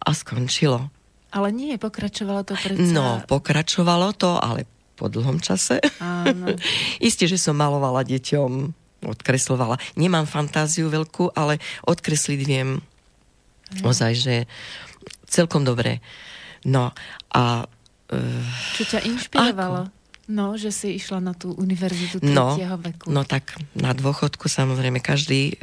[0.00, 0.88] a skončilo.
[1.34, 2.94] Ale nie, pokračovalo to predsa...
[2.94, 4.64] No, pokračovalo to, ale
[4.94, 5.82] po dlhom čase.
[6.00, 6.54] Áno.
[7.02, 8.50] Isté, že som malovala deťom,
[9.04, 9.76] odkreslovala.
[10.00, 12.80] Nemám fantáziu veľkú, ale odkresliť viem
[13.82, 14.34] ozaj, že
[15.28, 16.00] celkom dobre.
[16.64, 16.92] No
[17.32, 17.42] a...
[18.08, 18.44] Uh,
[18.76, 19.88] Čo ťa inšpirovalo?
[19.88, 20.02] Ako?
[20.24, 23.12] No, že si išla na tú univerzitu no, veku.
[23.12, 25.60] No tak na dôchodku samozrejme každý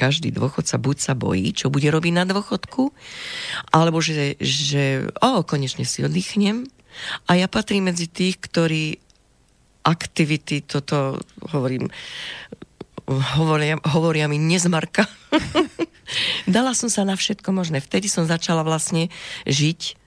[0.00, 2.88] každý dôchodca buď sa bojí, čo bude robiť na dôchodku,
[3.68, 6.64] alebo že, že o, konečne si oddychnem.
[7.28, 8.96] A ja patrím medzi tých, ktorí
[9.84, 11.20] aktivity, toto
[11.52, 11.92] hovorím,
[13.10, 15.06] hovoria, hovoria mi nezmarka.
[16.46, 17.82] Dala som sa na všetko možné.
[17.82, 19.10] Vtedy som začala vlastne
[19.46, 19.98] žiť.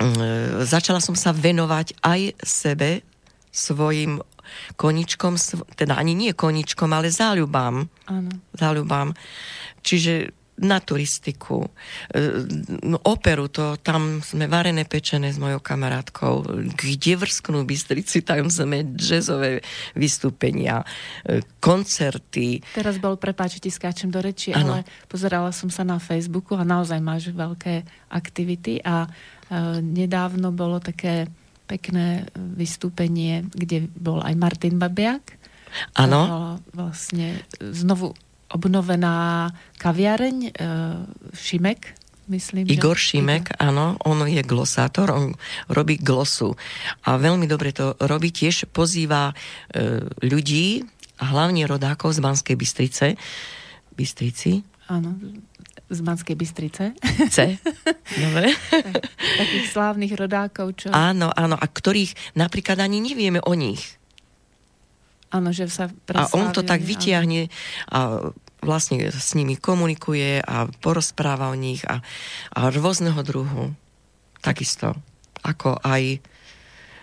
[0.00, 3.04] Mm, začala som sa venovať aj sebe,
[3.50, 4.22] svojim
[4.78, 5.34] koničkom,
[5.74, 7.86] teda ani nie koničkom, ale záľubám.
[8.06, 8.30] Áno.
[8.54, 9.14] Záľubám.
[9.82, 11.64] Čiže na turistiku.
[12.12, 12.44] E,
[12.84, 16.44] no, operu, to tam sme varené pečené s mojou kamarátkou.
[16.76, 19.64] Kde vrsknú Bystrici, tam sme jazzové
[19.96, 20.84] vystúpenia,
[21.24, 22.60] e, koncerty.
[22.76, 24.76] Teraz bol, prepáč, ti skáčem do reči, ano.
[24.76, 30.76] ale pozerala som sa na Facebooku a naozaj máš veľké aktivity a e, nedávno bolo
[30.76, 31.26] také
[31.64, 35.38] pekné vystúpenie, kde bol aj Martin Babiak.
[35.94, 36.58] Áno.
[36.74, 38.18] Vlastne znovu
[38.50, 39.48] obnovená
[39.78, 40.50] kaviareň e,
[41.34, 41.94] Šimek,
[42.30, 42.66] myslím.
[42.66, 43.16] Igor že...
[43.16, 45.34] Šimek, áno, on je glosátor, on
[45.70, 46.54] robí glosu.
[47.06, 49.34] A veľmi dobre to robí, tiež pozýva e,
[50.26, 50.82] ľudí,
[51.20, 53.06] a hlavne rodákov z Banskej Bystrice,
[53.92, 54.64] Bystrici.
[54.88, 55.20] Áno,
[55.92, 56.96] z Banskej Bystrice.
[57.28, 57.60] C.
[58.24, 58.56] Dobre.
[58.72, 60.88] tak, takých slávnych rodákov, čo...
[60.90, 63.99] Áno, áno, a ktorých napríklad ani nevieme o nich.
[65.30, 67.46] Áno, že sa A on to tak vytiahne
[67.86, 72.02] a vlastne s nimi komunikuje a porozpráva o nich a,
[72.52, 73.72] a rôzneho druhu.
[74.42, 74.98] Takisto.
[75.40, 76.20] Ako aj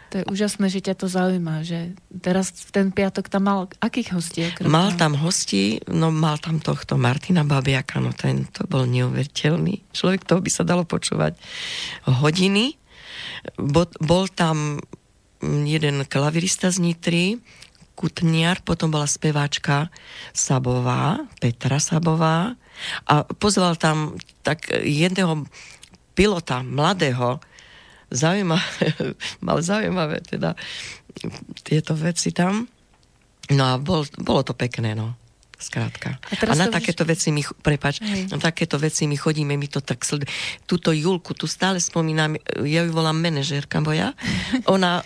[0.08, 1.92] to je úžasné, že ťa to zaujíma, že
[2.24, 4.40] teraz v ten piatok tam mal akých hostí?
[4.48, 9.84] Okrem mal tam hostí, no mal tam tohto Martina Babiaka, no ten to bol neuveriteľný.
[9.92, 11.36] Človek toho by sa dalo počúvať
[12.08, 12.80] hodiny.
[13.60, 14.80] Bol, bol tam
[15.44, 17.44] jeden klavirista z Nitry,
[17.98, 19.90] Kutniar, potom bola speváčka
[20.30, 22.54] Sabová, Petra Sabová
[23.10, 24.14] a pozval tam
[24.46, 25.50] tak jedného
[26.14, 27.42] pilota, mladého,
[28.14, 28.94] zaujímavé,
[29.46, 30.54] mal zaujímavé teda
[31.66, 32.70] tieto veci tam.
[33.50, 35.18] No a bol, bolo to pekné, no.
[35.58, 36.22] Skrátka.
[36.22, 37.18] A, a na takéto už...
[37.18, 37.98] veci my, prepač,
[38.30, 40.30] na takéto veci my chodíme, my to tak sled...
[40.70, 44.14] Túto Julku, tu stále spomínam, ja ju volám manažérka moja,
[44.70, 45.02] ona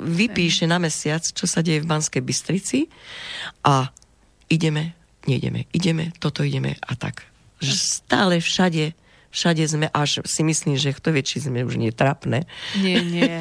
[0.00, 2.88] vypíše na mesiac, čo sa deje v Banskej Bystrici
[3.64, 3.92] a
[4.48, 4.96] ideme,
[5.28, 7.28] nejdeme, ideme, toto ideme a tak.
[7.60, 8.96] Stále všade
[9.30, 12.50] všade sme, až si myslím, že kto vie, či sme už netrapné.
[12.82, 13.34] Nie, nie.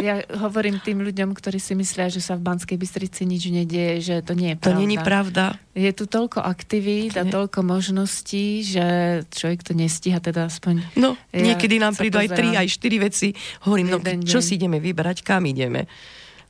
[0.00, 4.14] Ja hovorím tým ľuďom, ktorí si myslia, že sa v Banskej Bystrici nič nedieje, že
[4.24, 4.72] to nie je pravda.
[4.72, 5.44] To není pravda.
[5.76, 8.84] Je tu toľko aktivít a toľko možností, že
[9.28, 10.96] človek to nestíha teda aspoň...
[10.96, 13.36] No, ja niekedy nám prídu aj tri, aj štyri veci.
[13.68, 15.84] Hovorím, no čo si ideme vybrať, kam ideme.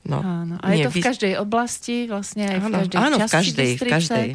[0.07, 0.63] No, áno.
[0.63, 3.71] A nie, je to v každej oblasti, vlastne aj v každej áno, časti v každej,
[3.75, 4.29] v každej.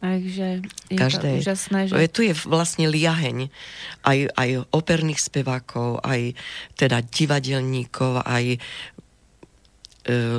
[0.00, 1.36] Takže je Každej.
[1.36, 1.80] to úžasné.
[1.92, 2.08] Že...
[2.08, 3.52] Tu je vlastne liaheň
[4.00, 6.32] aj, aj operných spevákov, aj
[6.80, 8.58] teda divadelníkov, aj e,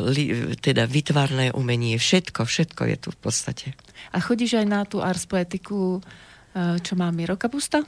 [0.09, 0.25] li,
[0.57, 3.67] teda vytvárne umenie, všetko, všetko je tu v podstate.
[4.09, 6.01] A chodíš aj na tú ars poetiku,
[6.57, 7.85] e, čo má Miro Kapusta?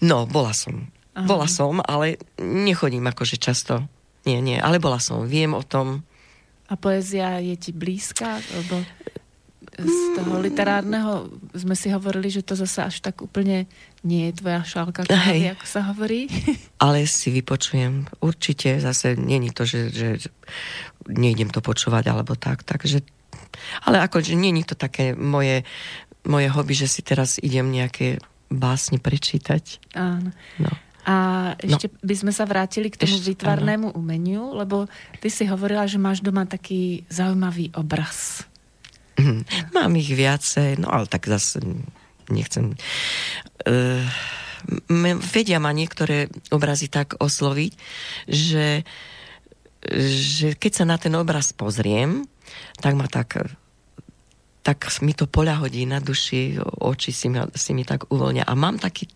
[0.00, 0.88] No, bola som.
[1.12, 1.28] Aha.
[1.28, 3.84] Bola som, ale nechodím akože často.
[4.24, 5.28] Nie, nie, ale bola som.
[5.28, 6.08] Viem o tom.
[6.72, 8.40] A poézia je ti blízka?
[8.40, 8.80] Lebo
[9.72, 13.64] z toho literárneho sme si hovorili, že to zase až tak úplne
[14.04, 16.28] nie je tvoja šálka kávy, ako sa hovorí.
[16.84, 18.04] Ale si vypočujem.
[18.20, 20.08] Určite zase není to, že, že
[21.08, 22.68] nejdem to počúvať alebo tak.
[22.68, 23.00] Takže,
[23.88, 25.64] ale akože není to také moje,
[26.28, 28.20] moje hobby, že si teraz idem nejaké
[28.52, 29.80] básne prečítať.
[29.96, 30.36] Áno.
[30.60, 30.70] No.
[31.02, 31.14] A
[31.58, 31.98] ešte no.
[32.06, 33.98] by sme sa vrátili k tomu ešte, výtvarnému áno.
[33.98, 34.86] umeniu, lebo
[35.18, 38.46] ty si hovorila, že máš doma taký zaujímavý obraz.
[39.76, 41.60] Mám ich viacej, no ale tak zase
[42.32, 42.76] nechcem...
[43.62, 44.06] Uh,
[45.34, 47.72] vedia ma niektoré obrazy tak osloviť,
[48.30, 48.86] že,
[49.90, 52.22] že keď sa na ten obraz pozriem,
[52.78, 53.50] tak ma tak
[54.62, 58.46] tak mi to poľahodí na duši, oči si mi, si mi tak uvoľnia.
[58.46, 59.10] A mám taký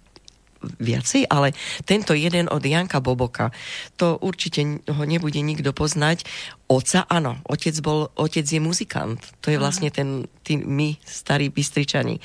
[0.77, 1.55] viacej, ale
[1.87, 3.55] tento jeden od Janka Boboka,
[3.95, 6.27] to určite ho nebude nikto poznať.
[6.67, 9.23] Oca, áno, otec, bol, otec je muzikant.
[9.47, 12.19] To je vlastne ten, tí, my, starí bystričani.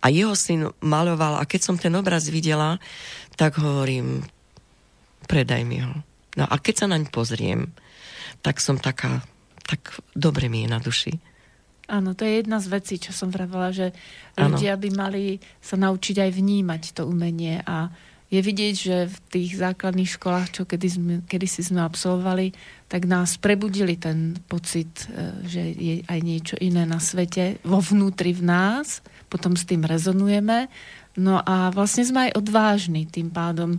[0.00, 2.80] A jeho syn maloval a keď som ten obraz videla,
[3.36, 4.24] tak hovorím,
[5.28, 5.92] predaj mi ho.
[6.40, 7.72] No a keď sa naň pozriem,
[8.40, 9.24] tak som taká,
[9.68, 11.35] tak dobre mi je na duši.
[11.86, 13.94] Áno, to je jedna z vecí, čo som vravela, že
[14.34, 17.94] ľudia by mali sa naučiť aj vnímať to umenie a
[18.26, 22.50] je vidieť, že v tých základných školách, čo kedy, sme, kedy si sme absolvovali,
[22.90, 28.34] tak nás prebudili ten pocit, e, že je aj niečo iné na svete, vo vnútri
[28.34, 28.98] v nás,
[29.30, 30.66] potom s tým rezonujeme.
[31.16, 33.78] No a vlastne sme aj odvážni, tým pádom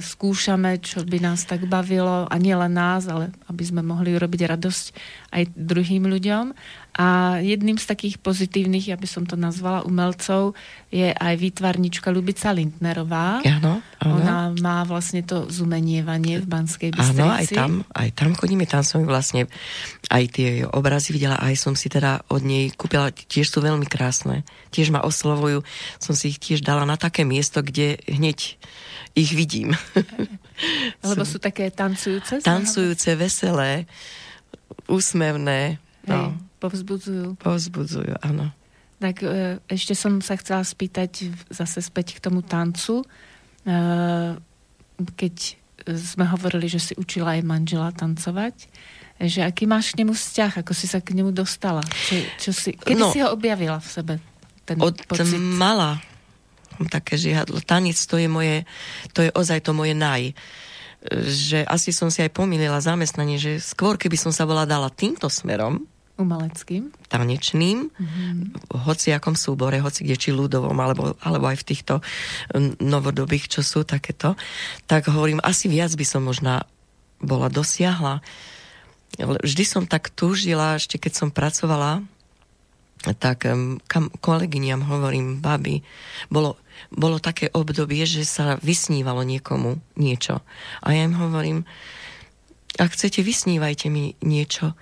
[0.00, 4.84] skúšame, čo by nás tak bavilo, a nielen nás, ale aby sme mohli urobiť radosť
[5.28, 6.56] aj druhým ľuďom.
[6.98, 10.58] A jedným z takých pozitívnych, ja by som to nazvala umelcov,
[10.90, 13.38] je aj výtvarnička Lubica Lindnerová.
[13.44, 17.22] Áno, Ona má vlastne to zumenievanie v Banskej Bystrici.
[17.22, 19.46] Áno, aj tam, aj tam chodíme, tam som vlastne
[20.10, 24.42] aj tie obrazy videla, aj som si teda od nej kúpila, tiež sú veľmi krásne.
[24.74, 25.62] Tiež ma oslovujú,
[26.02, 28.58] som si ich tiež dala na také miesto, kde hneď
[29.18, 29.74] ich vidím.
[31.10, 32.38] Lebo sú také tancujúce?
[32.46, 33.90] Tancujúce, veselé,
[34.86, 35.82] úsmevné.
[36.06, 36.14] No.
[36.14, 37.38] Hej povzbudzujú.
[37.38, 38.50] Povzbudzujú, áno.
[38.98, 43.06] Tak e, ešte som sa chcela spýtať zase späť k tomu tancu.
[43.62, 43.74] E,
[45.14, 45.36] keď
[45.86, 48.66] sme hovorili, že si učila aj manžela tancovať,
[49.22, 51.82] že aký máš k nemu vzťah, ako si sa k nemu dostala?
[51.86, 54.14] Čo, čo si, kedy no, si ho objavila v sebe?
[54.66, 55.38] Ten od pocit?
[55.38, 56.02] mala
[56.86, 57.58] také žihadlo.
[57.58, 58.62] Tanec to je moje,
[59.10, 60.36] to je ozaj to moje naj
[61.30, 65.30] že asi som si aj pomýlila zamestnanie, že skôr keby som sa bola dala týmto
[65.30, 65.86] smerom,
[66.18, 66.90] Umeleckým?
[67.06, 68.34] Tanečným, mm-hmm.
[68.90, 72.02] hoci akom súbore, hoci kde, či ľudovom, alebo, alebo aj v týchto
[72.82, 74.34] novodobých, čo sú takéto,
[74.90, 76.66] tak hovorím, asi viac by som možná
[77.22, 78.18] bola dosiahla.
[79.22, 82.02] Vždy som tak túžila, ešte keď som pracovala,
[83.22, 83.46] tak
[83.86, 85.86] kam, kolegyniam hovorím, babi,
[86.34, 86.58] bolo,
[86.90, 90.40] bolo také obdobie, že sa vysnívalo niekomu niečo.
[90.82, 91.68] A ja im hovorím,
[92.78, 94.78] ak chcete, vysnívajte mi niečo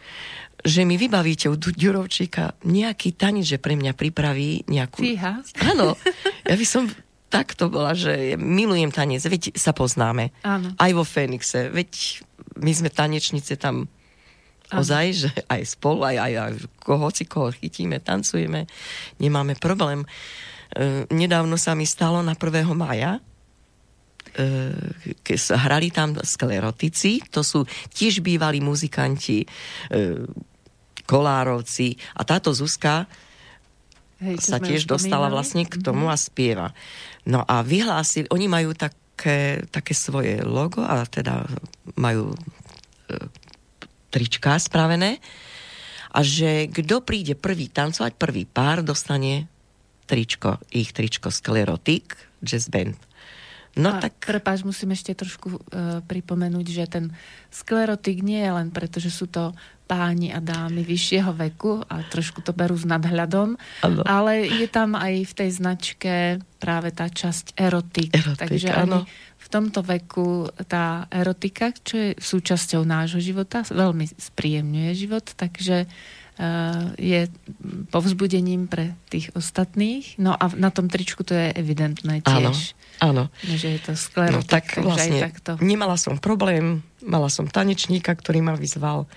[0.66, 4.98] že mi vybavíte u Ďurovčíka nejaký tanec, že pre mňa pripraví nejakú...
[4.98, 5.38] Fíha.
[5.62, 5.94] Áno,
[6.50, 6.90] ja by som
[7.30, 10.34] takto bola, že milujem tanec, veď sa poznáme.
[10.42, 10.74] Áno.
[10.74, 12.22] Aj vo Fénixe, veď
[12.58, 13.86] my sme tanečnice tam
[14.74, 18.66] ozaj, že aj spolu, aj, aj, aj koho si koho chytíme, tancujeme,
[19.22, 20.02] nemáme problém.
[21.12, 22.66] Nedávno sa mi stalo na 1.
[22.74, 23.22] maja,
[24.36, 24.72] e,
[25.22, 27.64] keď hrali tam sklerotici, to sú
[27.94, 29.48] tiež bývalí muzikanti, e,
[31.06, 33.06] Kolárovci a táto Zuzka
[34.18, 36.18] Hej, sa tiež dostala vlastne k tomu mm-hmm.
[36.18, 36.68] a spieva.
[37.30, 41.46] No a vyhlásili, oni majú také, také svoje logo a teda
[41.94, 42.38] majú e,
[44.10, 45.22] trička spravené
[46.16, 49.46] a že kto príde prvý tancovať, prvý pár dostane
[50.06, 52.96] tričko, ich tričko Sklerotik Jazz Band.
[53.76, 54.16] No a tak...
[54.24, 57.04] Prepáč, musím ešte trošku uh, pripomenúť, že ten
[57.52, 59.52] sklerotik nie je len preto, že sú to
[59.86, 63.54] páni a dámy vyššieho veku a trošku to berú s nadhľadom,
[63.86, 64.02] ano.
[64.02, 66.12] ale je tam aj v tej značke
[66.58, 68.10] práve tá časť erotik.
[68.10, 68.80] erotik Takže ano.
[68.80, 68.98] ani
[69.38, 75.86] v tomto veku tá erotika, čo je súčasťou nášho života, veľmi spríjemňuje život, takže
[77.00, 77.32] je
[77.88, 80.20] povzbudením pre tých ostatných.
[80.20, 82.76] No a na tom tričku to je evidentné tiež.
[83.00, 83.32] Áno.
[83.40, 85.56] Že je to sklerotik, no, tak vlastne takto.
[85.64, 89.08] nemala som problém, mala som tanečníka, ktorý ma vyzval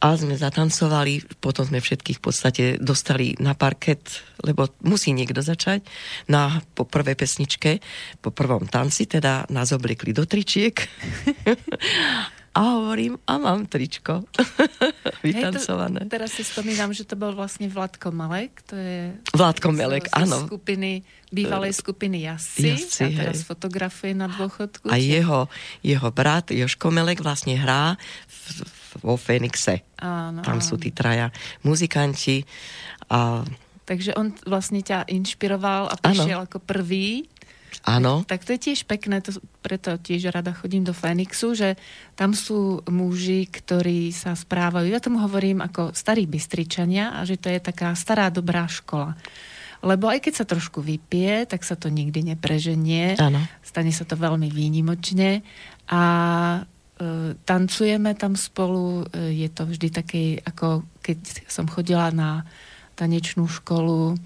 [0.00, 5.84] a sme zatancovali, potom sme všetkých v podstate dostali na parket, lebo musí niekto začať.
[6.32, 7.84] Na po prvej pesničke,
[8.24, 10.72] po prvom tanci, teda nás obliekli do tričiek.
[12.50, 14.26] a hovorím, a mám tričko
[15.22, 16.02] vytancované.
[16.02, 19.14] Hej, to, teraz si spomínam, že to bol vlastne Vladko Malek, to je...
[19.30, 20.50] Vladko Melek, áno.
[20.50, 23.46] skupiny, bývalej skupiny Jassi, Jassi a teraz hej.
[23.46, 24.90] fotografuje na dôchodku.
[24.90, 25.14] A či...
[25.14, 25.46] jeho,
[25.86, 27.94] jeho brat Joško Melek vlastne hrá
[28.26, 28.66] v,
[28.98, 29.86] vo Fénixe.
[30.02, 30.66] Áno, Tam áno.
[30.66, 31.30] sú tí traja
[31.62, 32.42] muzikanti.
[33.14, 33.46] A,
[33.86, 37.30] Takže on vlastne ťa inšpiroval a prišiel ako prvý.
[37.84, 41.80] Áno, Tak to je tiež pekné, to, preto tiež rada chodím do Fénixu, že
[42.16, 47.48] tam sú muži, ktorí sa správajú, ja tomu hovorím ako starí bystričania a že to
[47.48, 49.16] je taká stará dobrá škola.
[49.80, 53.16] Lebo aj keď sa trošku vypije, tak sa to nikdy nepreženie.
[53.16, 53.40] áno.
[53.64, 55.40] Stane sa to veľmi výnimočne
[55.88, 56.02] a
[56.60, 59.08] e, tancujeme tam spolu.
[59.08, 62.44] E, je to vždy také, ako keď som chodila na
[62.92, 64.20] tanečnú školu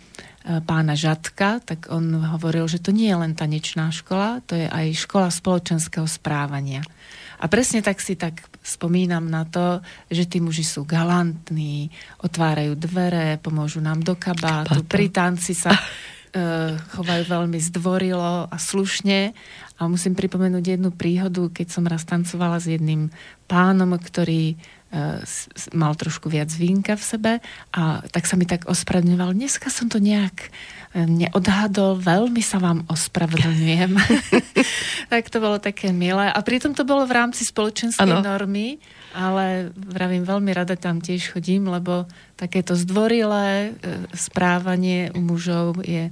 [0.45, 5.09] pána Žatka, tak on hovoril, že to nie je len tanečná škola, to je aj
[5.09, 6.85] škola spoločenského správania.
[7.41, 11.89] A presne tak si tak spomínam na to, že tí muži sú galantní,
[12.21, 14.89] otvárajú dvere, pomôžu nám do kabátu, Kabátu.
[14.89, 15.81] pri tanci sa e,
[16.97, 19.37] chovajú veľmi zdvorilo a slušne.
[19.77, 23.13] A musím pripomenúť jednu príhodu, keď som raz tancovala s jedným
[23.45, 24.57] pánom, ktorý
[25.75, 27.33] mal trošku viac vínka v sebe
[27.75, 29.35] a tak sa mi tak ospravedlňoval.
[29.35, 30.49] Dneska som to nejak
[30.95, 33.91] e, neodhadol, veľmi sa vám ospravedlňujem.
[35.13, 36.31] tak to bolo také milé.
[36.31, 38.23] A pritom to bolo v rámci spoločenskej Áno.
[38.23, 38.79] normy,
[39.19, 42.07] ale vravím, veľmi rada tam tiež chodím, lebo
[42.39, 46.07] takéto zdvorilé e, správanie u mužov je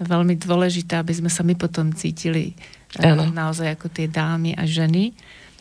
[0.00, 2.56] veľmi dôležité, aby sme sa my potom cítili
[2.96, 3.28] e, Áno.
[3.28, 5.12] naozaj ako tie dámy a ženy.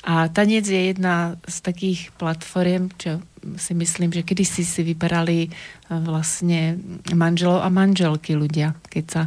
[0.02, 3.22] A tanec je jedna z takých platform, čo
[3.58, 5.50] si myslím, že kedysi si vyberali e,
[5.90, 6.82] vlastne
[7.14, 9.24] manželov a manželky ľudia, keď sa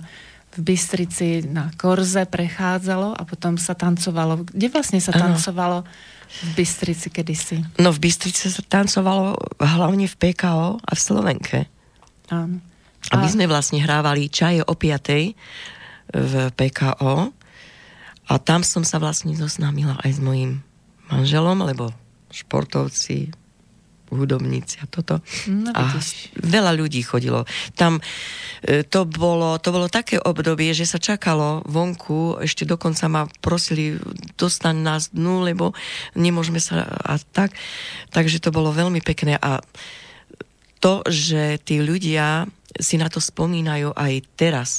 [0.55, 4.47] v Bystrici na Korze prechádzalo a potom sa tancovalo.
[4.47, 5.83] Kde vlastne sa tancovalo
[6.31, 7.59] v Bystrici kedysi?
[7.83, 11.59] No v Bystrici sa tancovalo hlavne v PKO a v Slovenke.
[12.31, 12.63] Áno.
[13.13, 15.37] A my sme vlastne hrávali čaje o 5.
[16.15, 17.44] v PKO
[18.25, 20.65] a tam som sa vlastne zoznámila aj s mojím
[21.13, 21.93] manželom, lebo
[22.33, 23.31] športovci,
[24.15, 25.21] hudobníci a toto.
[25.51, 25.91] No, a
[26.39, 27.45] veľa ľudí chodilo.
[27.75, 27.99] Tam
[28.63, 33.99] e, to bolo, to bolo také obdobie, že sa čakalo vonku, ešte dokonca ma prosili
[34.39, 35.75] dostať nás dnu, lebo
[36.15, 37.53] nemôžeme sa a tak.
[38.15, 39.61] Takže to bolo veľmi pekné a
[40.79, 42.45] to, že tí ľudia
[42.77, 44.71] si na to spomínajú aj teraz.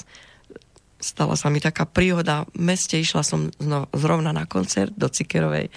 [1.05, 2.49] Stala sa mi taká príhoda.
[2.57, 3.53] V meste išla som
[3.93, 5.69] zrovna na koncert do Cikerovej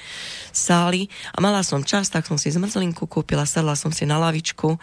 [0.56, 4.80] sály a mala som čas, tak som si zmrzlinku kúpila, sadla som si na lavičku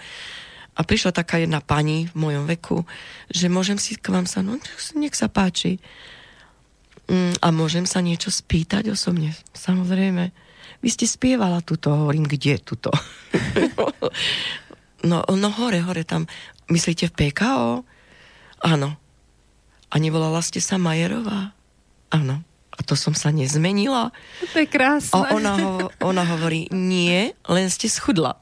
[0.78, 2.86] a prišla taká jedna pani v mojom veku,
[3.26, 4.62] že môžem si k vám sa, no
[4.94, 5.82] nech sa páči.
[7.10, 9.34] Mm, a môžem sa niečo spýtať osobne?
[9.54, 10.30] Samozrejme.
[10.86, 12.94] Vy ste spievala tuto, hovorím, kde tuto?
[15.10, 16.30] no, no hore, hore tam.
[16.70, 17.82] Myslíte v PKO?
[18.62, 19.05] Áno.
[19.96, 21.56] A nevolala ste sa Majerová?
[22.12, 22.44] Áno.
[22.76, 24.12] A to som sa nezmenila.
[24.52, 25.16] To je krásne.
[25.16, 28.36] A ona, ho, ona hovorí, nie, len ste schudla.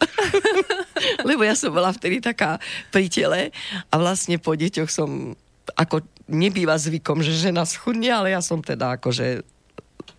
[1.29, 2.57] Lebo ja som bola vtedy taká
[2.89, 3.53] pri tele
[3.89, 5.37] a vlastne po deťoch som,
[5.77, 9.45] ako nebýva zvykom, že žena schudne, ale ja som teda akože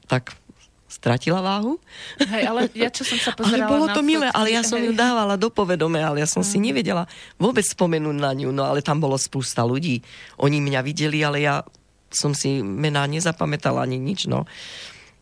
[0.07, 0.39] tak
[0.95, 1.83] stratila váhu.
[2.23, 4.63] Hej, ale ja čo som sa Ale pozerala bolo na to milé, fotky, ale ja
[4.63, 4.99] som ju hej.
[4.99, 9.03] dávala do povedomia, ale ja som si nevedela vôbec spomenúť na ňu, no ale tam
[9.03, 9.99] bolo spústa ľudí.
[10.39, 11.67] Oni mňa videli, ale ja
[12.15, 14.47] som si mená nezapamätala ani nič, no.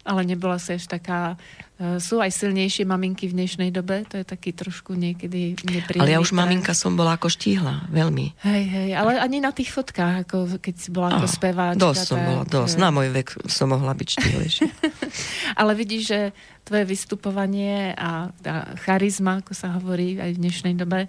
[0.02, 1.38] Ale nebola si až taká...
[1.78, 6.02] e, Sú aj silnejšie maminky v dnešnej dobe, to je taký trošku niekedy nepríjemný.
[6.02, 6.42] Ale ja už trend.
[6.42, 8.34] maminka som bola ako štíhla, veľmi.
[8.42, 11.78] Hej, hej, ale ani na tých fotkách, ako keď si bola ako speváčka.
[11.78, 12.74] Dosť som tak, bola, dosť.
[12.74, 14.70] e, Na môj vek som mohla byť štíhlejšia.
[15.62, 16.20] Ale vidíš, že
[16.62, 21.06] tvoje vystupovanie a tá charizma, ako sa hovorí aj v dnešnej dobe,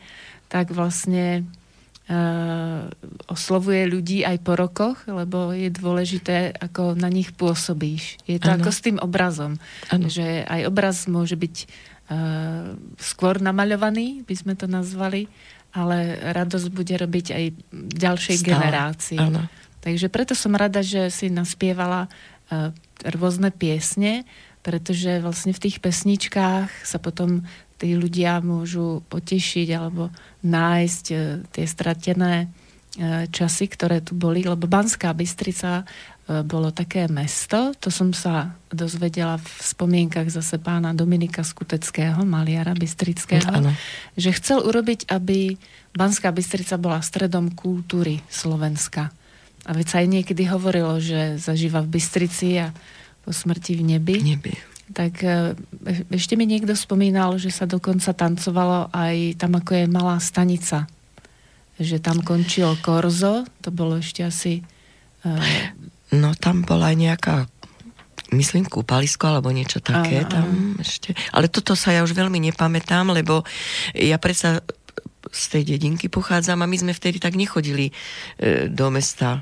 [0.50, 1.50] tak vlastne
[3.32, 8.20] oslovuje ľudí aj po rokoch, lebo je dôležité, ako na nich pôsobíš.
[8.28, 8.62] Je to ano.
[8.62, 9.58] ako s tým obrazom.
[9.90, 10.12] Ano.
[10.12, 15.32] Že aj obraz môže byť uh, skôr namaľovaný, by sme to nazvali,
[15.74, 17.44] ale radosť bude robiť aj
[17.98, 18.50] ďalšej Stále.
[18.52, 19.20] generácii.
[19.20, 19.42] Ano.
[19.84, 22.70] Takže preto som rada, že si naspievala uh,
[23.16, 24.28] rôzne piesne,
[24.64, 27.44] pretože vlastne v tých pesničkách sa potom
[27.84, 30.08] tí ľudia môžu potešiť alebo
[30.48, 31.16] nájsť e,
[31.52, 32.48] tie stratené
[32.96, 38.56] e, časy, ktoré tu boli, lebo Banská Bystrica e, bolo také mesto, to som sa
[38.72, 43.76] dozvedela v spomienkach zase pána Dominika Skuteckého, maliara Bystrického, ano.
[44.16, 45.60] že chcel urobiť, aby
[45.92, 49.12] Banská Bystrica bola stredom kultúry Slovenska.
[49.68, 52.72] A veď sa aj niekedy hovorilo, že zažíva v Bystrici a
[53.24, 54.20] po smrti v nebi.
[54.20, 54.54] nebi
[54.94, 55.58] tak e,
[56.14, 60.86] ešte mi niekto spomínal, že sa dokonca tancovalo aj tam, ako je malá stanica.
[61.82, 64.62] Že tam končilo korzo, to bolo ešte asi...
[65.26, 65.42] Uh...
[66.14, 67.36] No tam bola aj nejaká
[68.38, 70.82] myslím kúpalisko alebo niečo také áno, tam áno.
[70.82, 71.18] ešte.
[71.34, 73.42] Ale toto sa ja už veľmi nepamätám, lebo
[73.98, 74.62] ja predsa
[75.34, 77.94] z tej dedinky pochádzam a my sme vtedy tak nechodili e,
[78.70, 79.42] do mesta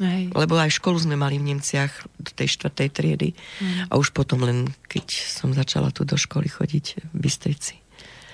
[0.00, 0.32] Hej.
[0.32, 3.28] Lebo aj školu sme mali v Nemciach do tej štvrtej triedy.
[3.60, 3.92] Mm.
[3.92, 7.76] A už potom len, keď som začala tu do školy chodiť v Bystrici.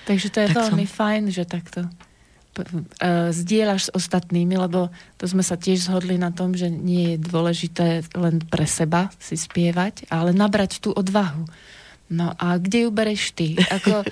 [0.07, 0.95] Takže to je tak veľmi som...
[0.95, 1.91] fajn, že takto
[2.63, 4.89] uh, zdieľaš s ostatnými, lebo
[5.19, 9.35] to sme sa tiež zhodli na tom, že nie je dôležité len pre seba si
[9.37, 11.45] spievať, ale nabrať tú odvahu.
[12.07, 13.59] No a kde ju bereš ty?
[13.59, 14.07] Ako,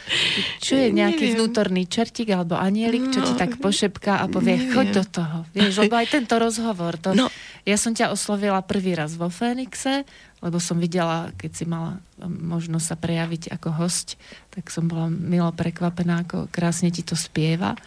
[0.60, 1.36] čo je nejaký Neviem.
[1.40, 4.74] vnútorný čertík alebo anielik, čo no, ti tak pošepká a povie, neviem.
[4.76, 5.38] choď do toho.
[5.56, 7.00] Vieš, lebo aj tento rozhovor.
[7.00, 7.32] To, no.
[7.64, 10.04] Ja som ťa oslovila prvý raz vo Fénixe,
[10.44, 14.20] lebo som videla, keď si mala možnosť sa prejaviť ako host,
[14.52, 17.80] tak som bola milo prekvapená, ako krásne ti to spieva.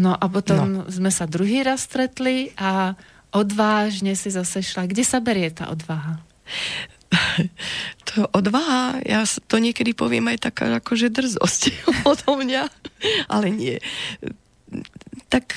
[0.00, 0.88] No a potom no.
[0.88, 2.96] sme sa druhý raz stretli a
[3.36, 4.88] odvážne si zase šla.
[4.88, 6.24] Kde sa berie tá odvaha?
[8.08, 11.62] to odvaha, ja to niekedy poviem aj taká akože drzosť
[12.10, 12.62] odo mňa,
[13.28, 13.76] ale nie.
[15.28, 15.52] Tak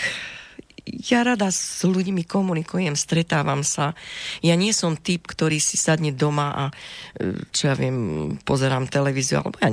[0.86, 3.98] ja rada s ľuďmi komunikujem, stretávam sa.
[4.46, 6.64] Ja nie som typ, ktorý si sadne doma a
[7.50, 9.70] čo ja viem, pozerám televíziu, alebo ja.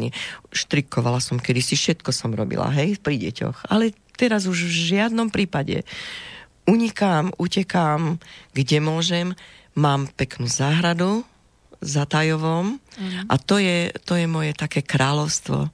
[0.49, 3.69] Štrikovala som kedysi, všetko som robila, hej, pri deťoch.
[3.69, 5.85] Ale teraz už v žiadnom prípade
[6.65, 8.17] unikám, utekám,
[8.57, 9.29] kde môžem.
[9.73, 11.25] Mám peknú záhradu,
[11.83, 13.27] Zatajovom mm.
[13.27, 15.67] a to je, to je moje také kráľovstvo.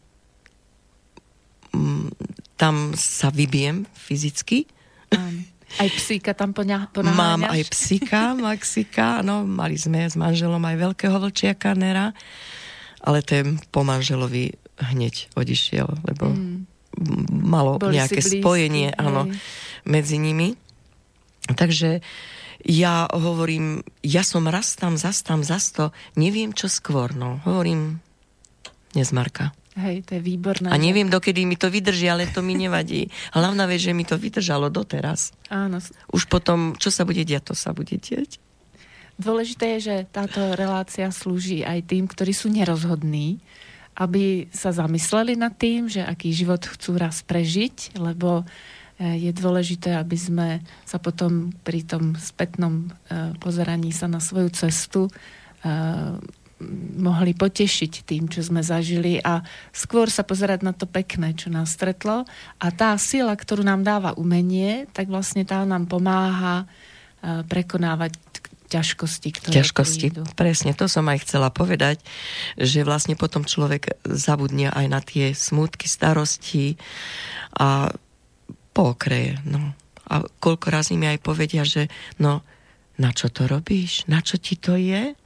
[1.76, 2.08] Mm,
[2.56, 4.64] tam sa vybijem fyzicky.
[5.12, 5.44] Mm.
[5.78, 11.16] Aj psíka tam poňa, Mám aj psíka, Maxika, no, mali sme s manželom aj veľkého
[11.20, 12.16] vlčiaka Nera,
[13.04, 16.56] ale ten po manželovi hneď odišiel, lebo mm.
[17.44, 19.28] malo Boli nejaké spojenie áno,
[19.84, 20.56] medzi nimi.
[21.52, 27.14] Takže uh, ja hovorím, ja som raz tam, zas tam, zas to, neviem čo skôr,
[27.14, 27.38] no.
[27.46, 28.02] Hovorím,
[28.98, 29.54] nezmarka.
[29.78, 30.74] Hej, to je výborné.
[30.74, 33.06] A neviem, dokedy mi to vydrží, ale to mi nevadí.
[33.30, 35.30] Hlavná vec, že mi to vydržalo doteraz.
[35.54, 35.78] Áno.
[36.10, 38.42] Už potom, čo sa bude diať, to sa bude diať.
[39.18, 43.38] Dôležité je, že táto relácia slúži aj tým, ktorí sú nerozhodní,
[43.98, 48.46] aby sa zamysleli nad tým, že aký život chcú raz prežiť, lebo
[48.98, 50.48] je dôležité, aby sme
[50.82, 55.10] sa potom pri tom spätnom e, pozeraní sa na svoju cestu e,
[56.98, 61.70] mohli potešiť tým, čo sme zažili a skôr sa pozerať na to pekné, čo nás
[61.70, 62.26] stretlo.
[62.58, 66.66] A tá sila, ktorú nám dáva umenie, tak vlastne tá nám pomáha
[67.22, 68.18] prekonávať
[68.68, 70.06] ťažkosti, ktoré ťažkosti.
[70.12, 70.22] Prídu.
[70.36, 72.02] Presne, to som aj chcela povedať,
[72.60, 76.76] že vlastne potom človek zabudne aj na tie smutky, starosti
[77.56, 77.94] a
[78.78, 79.42] pookreje.
[79.42, 79.74] No.
[80.06, 81.90] A koľko razy mi aj povedia, že
[82.22, 82.46] no,
[82.94, 84.06] na čo to robíš?
[84.06, 85.18] Na čo ti to je?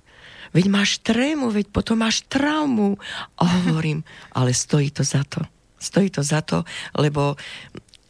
[0.56, 2.96] Veď máš trému, veď potom máš traumu.
[3.36, 4.00] A hovorím,
[4.38, 5.44] ale stojí to za to.
[5.76, 6.64] Stojí to za to,
[6.96, 7.36] lebo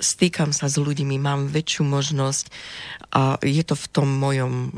[0.03, 2.51] stýkam sa s ľuďmi, mám väčšiu možnosť
[3.15, 4.77] a je to v tom mojom,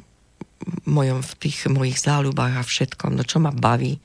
[0.85, 3.99] mojom v tých mojich záľubách a všetkom, no čo ma baví.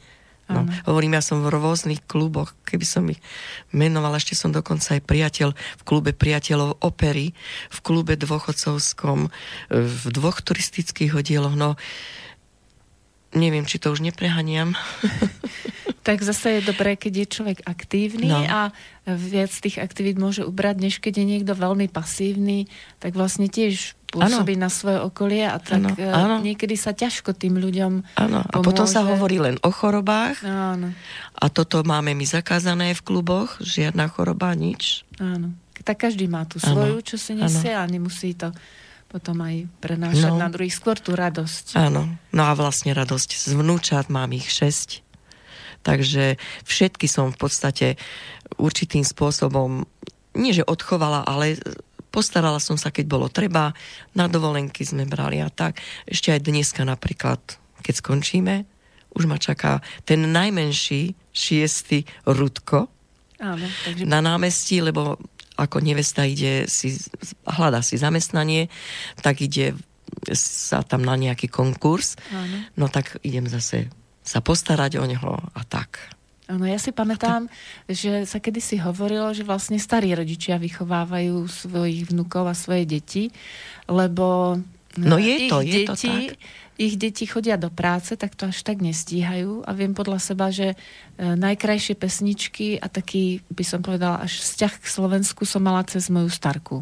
[0.49, 3.21] No, hovorím, ja som v rôznych kluboch, keby som ich
[3.69, 7.37] menoval, ešte som dokonca aj priateľ v klube priateľov opery,
[7.69, 9.29] v klube dôchodcovskom,
[9.69, 11.77] v dvoch turistických oddieloch, no
[13.33, 14.73] neviem, či to už neprehaniam.
[16.09, 18.41] tak zase je dobré, keď je človek aktívny no.
[18.41, 18.61] a
[19.05, 22.65] viac tých aktivít môže ubrať, než keď je niekto veľmi pasívny,
[22.97, 24.65] tak vlastne tiež pôsobí ano.
[24.65, 26.35] na svoje okolie a tak ano, ano.
[26.41, 30.97] niekedy sa ťažko tým ľuďom Áno, a potom sa hovorí len o chorobách ano.
[31.37, 35.05] a toto máme my zakázané v kluboch, žiadna choroba, nič.
[35.21, 35.53] Áno.
[35.85, 37.85] Tak každý má tú svoju, čo si nesie ano.
[37.85, 38.49] a nemusí to
[39.09, 40.41] potom aj prenášať no.
[40.41, 40.77] na druhých.
[40.77, 41.73] Skôr tú radosť.
[41.75, 45.01] Áno, no a vlastne radosť z vnúčat, mám ich šesť.
[45.81, 46.37] Takže
[46.69, 47.87] všetky som v podstate
[48.61, 49.89] určitým spôsobom,
[50.37, 51.57] nie že odchovala, ale
[52.13, 53.73] postarala som sa, keď bolo treba.
[54.13, 55.81] Na dovolenky sme brali a tak.
[56.05, 57.41] Ešte aj dneska napríklad,
[57.81, 58.55] keď skončíme,
[59.17, 62.85] už ma čaká ten najmenší šiestý Rudko
[63.39, 64.03] Áno, takže...
[64.05, 65.15] na námestí, lebo
[65.59, 66.95] ako nevesta ide si,
[67.43, 68.71] hľada si zamestnanie,
[69.19, 69.75] tak ide
[70.33, 72.65] sa tam na nejaký konkurs, Áno.
[72.79, 73.91] no tak idem zase
[74.25, 76.15] sa postarať o neho a tak.
[76.49, 77.45] Áno, ja si pamätám,
[77.85, 83.29] že sa kedysi hovorilo, že vlastne starí rodičia vychovávajú svojich vnúkov a svoje deti,
[83.85, 84.57] lebo
[84.97, 86.41] no je to, je deti, to tak
[86.79, 90.73] ich deti chodia do práce, tak to až tak nestíhajú a viem podľa seba, že
[90.73, 90.75] e,
[91.19, 96.31] najkrajšie pesničky a taký, by som povedala, až vzťah k Slovensku som mala cez moju
[96.31, 96.79] starku.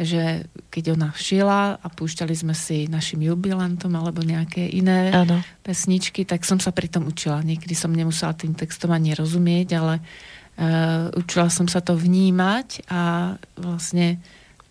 [0.00, 5.44] Že keď ona šila a púšťali sme si našim jubilantom alebo nejaké iné ano.
[5.60, 7.44] pesničky, tak som sa pri tom učila.
[7.44, 13.36] Niekedy som nemusela tým textom ani rozumieť, ale uh, učila som sa to vnímať a
[13.60, 14.24] vlastne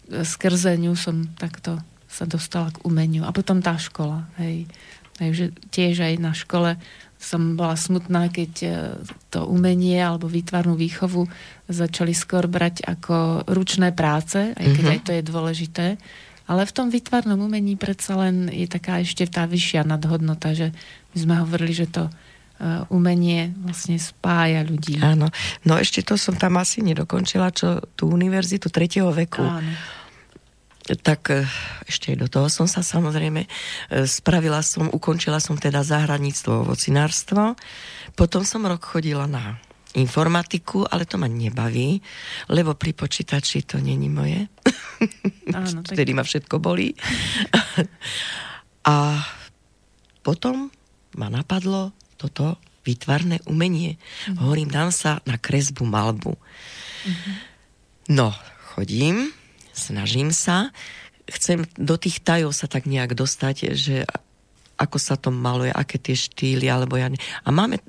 [0.09, 1.77] skrze ňu som takto
[2.09, 3.23] sa dostala k umeniu.
[3.23, 4.25] A potom tá škola.
[4.41, 4.65] Hej.
[5.21, 6.81] Takže tiež aj na škole
[7.19, 8.69] som bola smutná, keď e,
[9.27, 11.27] to umenie alebo výtvarnú výchovu
[11.67, 14.95] začali skôr brať ako ručné práce, aj keď mm-hmm.
[14.95, 15.85] aj to je dôležité.
[16.49, 20.71] Ale v tom výtvarnom umení predsa len je taká ešte tá vyššia nadhodnota, že
[21.13, 22.11] my sme hovorili, že to e,
[22.87, 25.03] umenie vlastne spája ľudí.
[25.03, 25.27] Áno.
[25.67, 29.43] No ešte to som tam asi nedokončila, čo tú univerzitu tretieho veku.
[29.43, 29.98] Áno
[30.97, 31.45] tak e,
[31.85, 33.49] ešte do toho som sa samozrejme e,
[34.09, 37.53] spravila som, ukončila som teda zahradníctvo, ovocinárstvo.
[38.17, 39.61] Potom som rok chodila na
[39.97, 41.97] informatiku, ale to ma nebaví,
[42.49, 44.45] lebo pri počítači to není moje.
[45.49, 45.97] Áno, tak...
[45.97, 46.93] Vtedy ma všetko bolí.
[48.85, 49.21] A
[50.21, 50.69] potom
[51.17, 53.97] ma napadlo toto výtvarné umenie.
[53.97, 54.37] Mm-hmm.
[54.41, 56.33] Hovorím, dám sa na kresbu malbu.
[56.33, 57.35] Mm-hmm.
[58.13, 58.33] No,
[58.73, 59.33] chodím,
[59.79, 60.75] snažím sa,
[61.31, 64.03] chcem do tých tajov sa tak nejak dostať, že
[64.79, 67.11] ako sa to maluje, aké tie štýly, alebo ja...
[67.11, 67.19] Ne...
[67.43, 67.83] A máme,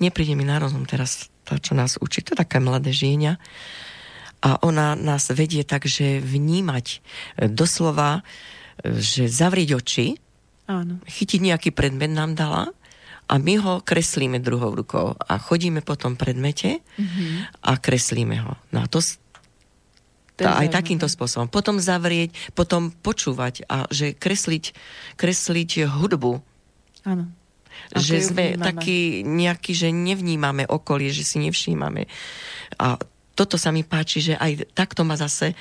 [0.00, 3.36] nepríde mi na rozum teraz tá, čo nás učí, to je taká mladé žienia.
[4.42, 6.98] A ona nás vedie tak, že vnímať e,
[7.52, 8.24] doslova,
[8.80, 10.06] e, že zavrieť oči,
[10.66, 10.98] Áno.
[11.04, 12.72] chytiť nejaký predmet nám dala
[13.28, 17.64] a my ho kreslíme druhou rukou a chodíme po tom predmete mm-hmm.
[17.64, 18.52] a kreslíme ho.
[18.74, 18.98] No a to,
[20.42, 21.46] tá, aj takýmto spôsobom.
[21.48, 24.74] Potom zavrieť, potom počúvať a že kresliť,
[25.16, 26.32] kresliť hudbu.
[27.06, 27.30] Áno.
[27.96, 28.66] Že sme vnímame.
[28.66, 32.04] takí nejakí, že nevnímame okolie, že si nevšímame.
[32.78, 33.00] A
[33.32, 35.56] toto sa mi páči, že aj takto ma zase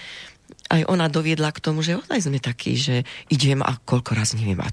[0.71, 4.59] aj ona doviedla k tomu, že ozaj sme takí, že idem a koľko raz neviem,
[4.59, 4.71] a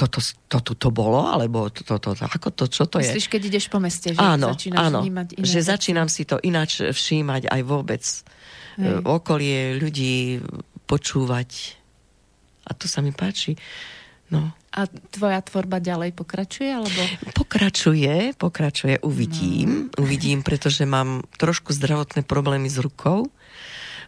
[0.00, 3.12] toto, to tu to, bolo, alebo to, to, to, ako to, čo to Myslíš, je?
[3.12, 5.68] Myslíš, keď ideš po meste, že áno, začínaš áno, vnímať iné že veci?
[5.68, 8.00] začínam si to ináč všímať aj vôbec
[8.80, 9.04] Hej.
[9.04, 10.40] okolie ľudí
[10.88, 11.76] počúvať.
[12.64, 13.60] A to sa mi páči.
[14.32, 14.56] No.
[14.70, 16.70] A tvoja tvorba ďalej pokračuje?
[16.70, 17.00] Alebo...
[17.34, 19.90] Pokračuje, pokračuje, uvidím.
[19.92, 20.06] No.
[20.06, 23.28] Uvidím, pretože mám trošku zdravotné problémy s rukou.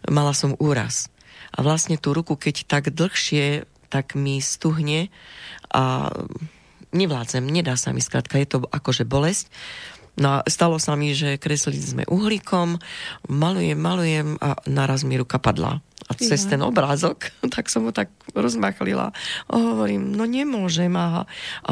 [0.07, 1.11] Mala som úraz.
[1.53, 5.13] A vlastne tú ruku, keď tak dlhšie, tak mi stuhne
[5.69, 6.09] a
[6.89, 9.53] nevládzem, nedá sa mi skrátka, je to akože bolesť.
[10.17, 12.77] No a stalo sa mi, že kreslili sme uhlíkom,
[13.29, 15.81] malujem, malujem a naraz mi ruka padla.
[16.09, 19.13] A cez ten obrázok, tak som ho tak rozmachlila.
[19.49, 20.93] A hovorím, no nemôžem.
[20.93, 21.25] A,
[21.65, 21.69] a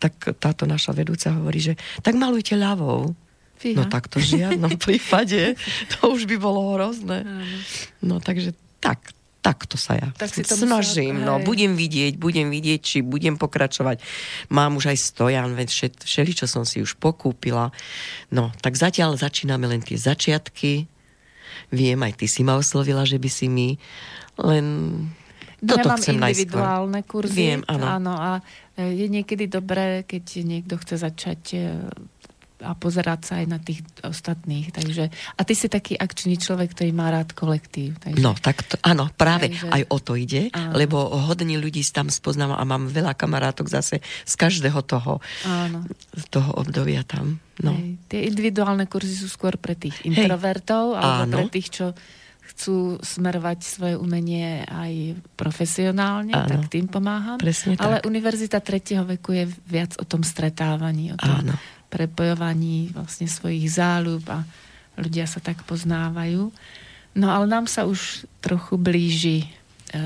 [0.00, 3.12] tak táto naša vedúca hovorí, že tak malujte ľavou.
[3.60, 3.76] Fíha.
[3.76, 5.56] No tak to v žiadnom prípade.
[5.96, 7.24] To už by bolo hrozné.
[8.00, 11.20] No takže tak, takto sa ja tak si snažím.
[11.20, 14.04] Musel, no, budem vidieť, budem vidieť, či budem pokračovať.
[14.52, 17.72] Mám už aj stojan, veď všeli, čo som si už pokúpila.
[18.28, 20.84] No, tak zatiaľ začíname len tie začiatky.
[21.72, 23.68] Viem, aj ty si ma oslovila, že by si mi
[24.36, 24.66] len...
[25.60, 27.20] No, Toto ja mám chcem individuálne najskôr.
[27.20, 27.36] kurzy.
[27.36, 27.84] Viem, áno.
[27.84, 28.12] áno.
[28.16, 28.30] A
[28.80, 31.60] je niekedy dobré, keď niekto chce začať e,
[32.60, 34.72] a pozerať sa aj na tých ostatných.
[34.72, 37.96] Takže, a ty si taký akčný človek, ktorý má rád kolektív.
[38.00, 40.76] Takže, no, tak to, áno, práve takže, aj o to ide, áno.
[40.76, 40.96] lebo
[41.28, 45.88] hodne ľudí tam spoznám a mám veľa kamarátok zase z každého toho, áno.
[46.28, 47.40] toho obdobia tam.
[47.60, 47.76] No.
[47.76, 51.00] Hej, tie individuálne kurzy sú skôr pre tých introvertov, Hej.
[51.00, 51.36] alebo áno.
[51.36, 51.86] pre tých, čo
[52.50, 57.38] chcú smerovať svoje umenie aj profesionálne, Áno, tak tým pomáham.
[57.38, 58.10] Presne Ale tak.
[58.10, 61.54] Univerzita tretieho veku je viac o tom stretávaní, o tom Áno
[61.90, 64.46] prepojovaní vlastne svojich záľub a
[64.96, 66.48] ľudia sa tak poznávajú.
[67.18, 69.48] No ale nám sa už trochu blíži e,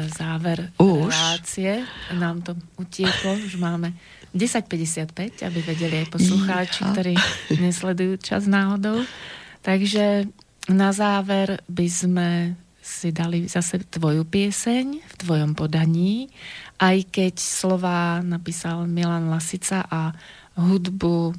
[0.09, 1.13] záver už?
[1.13, 1.85] relácie.
[2.17, 3.93] Nám to utieklo, už máme
[4.33, 6.91] 10.55, aby vedeli aj poslucháči, ja.
[6.91, 7.15] ktorí
[7.61, 9.05] nesledujú čas náhodou.
[9.61, 10.27] Takže
[10.73, 12.29] na záver by sme
[12.85, 16.29] si dali zase tvoju pieseň v tvojom podaní,
[16.77, 20.13] aj keď slova napísal Milan Lasica a
[20.61, 21.33] hudbu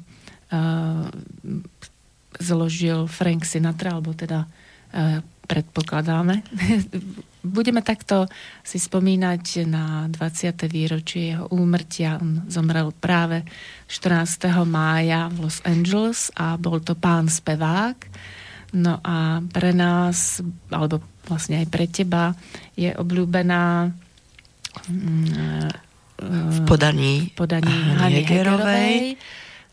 [2.38, 6.42] zložil Frank Sinatra, alebo teda uh, predpokladáme.
[7.46, 8.26] Budeme takto
[8.66, 10.66] si spomínať na 20.
[10.66, 12.18] výročie jeho úmrtia.
[12.18, 13.46] On zomrel práve
[13.86, 14.50] 14.
[14.66, 17.96] mája v Los Angeles a bol to pán spevák.
[18.74, 20.42] No a pre nás,
[20.74, 20.98] alebo
[21.30, 22.34] vlastne aj pre teba,
[22.74, 23.94] je obľúbená
[24.90, 25.70] mm,
[26.26, 28.94] v podaní, v podaní Hany Hegerovej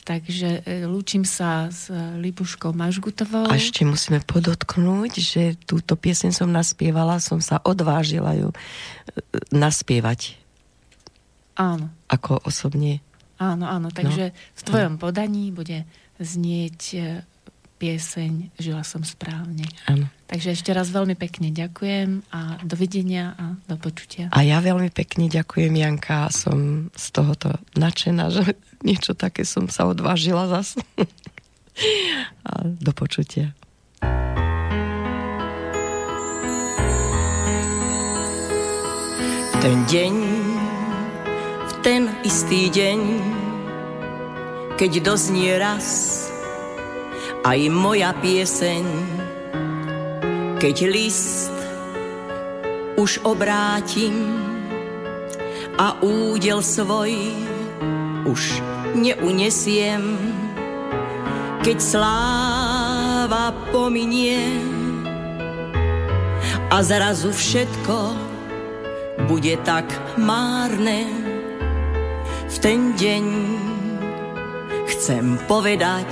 [0.03, 1.87] Takže e, lúčim sa s
[2.19, 3.47] Libuškou Mažgutovou.
[3.47, 8.55] A ešte musíme podotknúť, že túto piesen som naspievala, som sa odvážila ju e,
[9.55, 10.35] naspievať.
[11.55, 11.87] Áno.
[12.11, 12.99] Ako osobne.
[13.39, 13.87] Áno, áno.
[13.95, 14.35] Takže no.
[14.35, 15.87] v tvojom podaní bude
[16.19, 16.99] znieť e,
[17.83, 19.67] pieseň Žila som správne.
[19.91, 20.07] Áno.
[20.27, 24.31] Takže ešte raz veľmi pekne ďakujem a dovidenia a do počutia.
[24.31, 26.31] A ja veľmi pekne ďakujem, Janka.
[26.31, 30.83] Som z tohoto nadšená, že niečo také som sa odvážila zase.
[32.47, 33.55] a do počutia.
[39.63, 40.13] Ten deň,
[41.63, 42.99] v ten istý deň,
[44.75, 46.19] keď doznie raz
[47.47, 48.83] aj moja pieseň,
[50.59, 51.47] keď list
[52.99, 54.35] už obrátim
[55.79, 57.31] a údel svoj
[58.25, 58.63] už
[58.95, 60.17] neunesiem,
[61.63, 64.59] keď sláva pominie
[66.67, 67.97] a zrazu všetko
[69.29, 71.05] bude tak márne.
[72.49, 73.25] V ten deň
[74.89, 76.09] chcem povedať,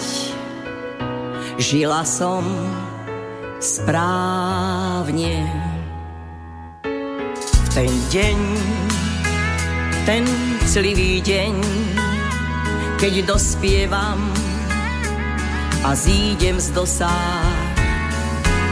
[1.57, 2.45] žila som
[3.61, 5.45] správne.
[7.45, 8.37] V ten deň,
[10.05, 10.25] ten
[10.65, 11.53] celý deň,
[12.97, 14.17] keď dospievam
[15.85, 17.13] a zídem z dosá,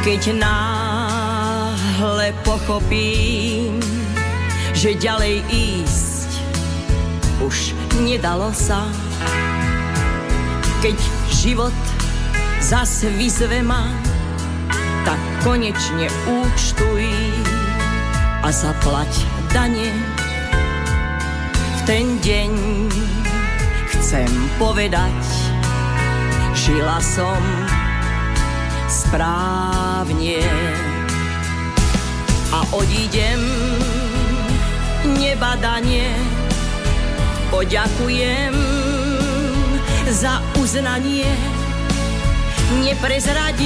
[0.02, 3.78] keď náhle pochopím,
[4.74, 6.32] že ďalej ísť
[7.46, 8.90] už nedalo sa,
[10.82, 10.98] keď
[11.30, 11.76] život
[12.58, 13.92] zas vyzve ma,
[15.06, 17.06] tak konečne účtuj
[18.44, 19.12] a zaplať
[19.54, 20.19] dane.
[21.90, 22.54] Ten deň.
[23.90, 24.30] Chcem
[24.62, 25.18] povedať,
[26.54, 27.42] žila som
[28.86, 30.46] správne.
[32.54, 33.42] A odídem
[35.18, 36.14] nebadanie,
[37.50, 38.54] poďakujem
[40.14, 41.26] za uznanie.
[42.86, 43.66] Neprezradím,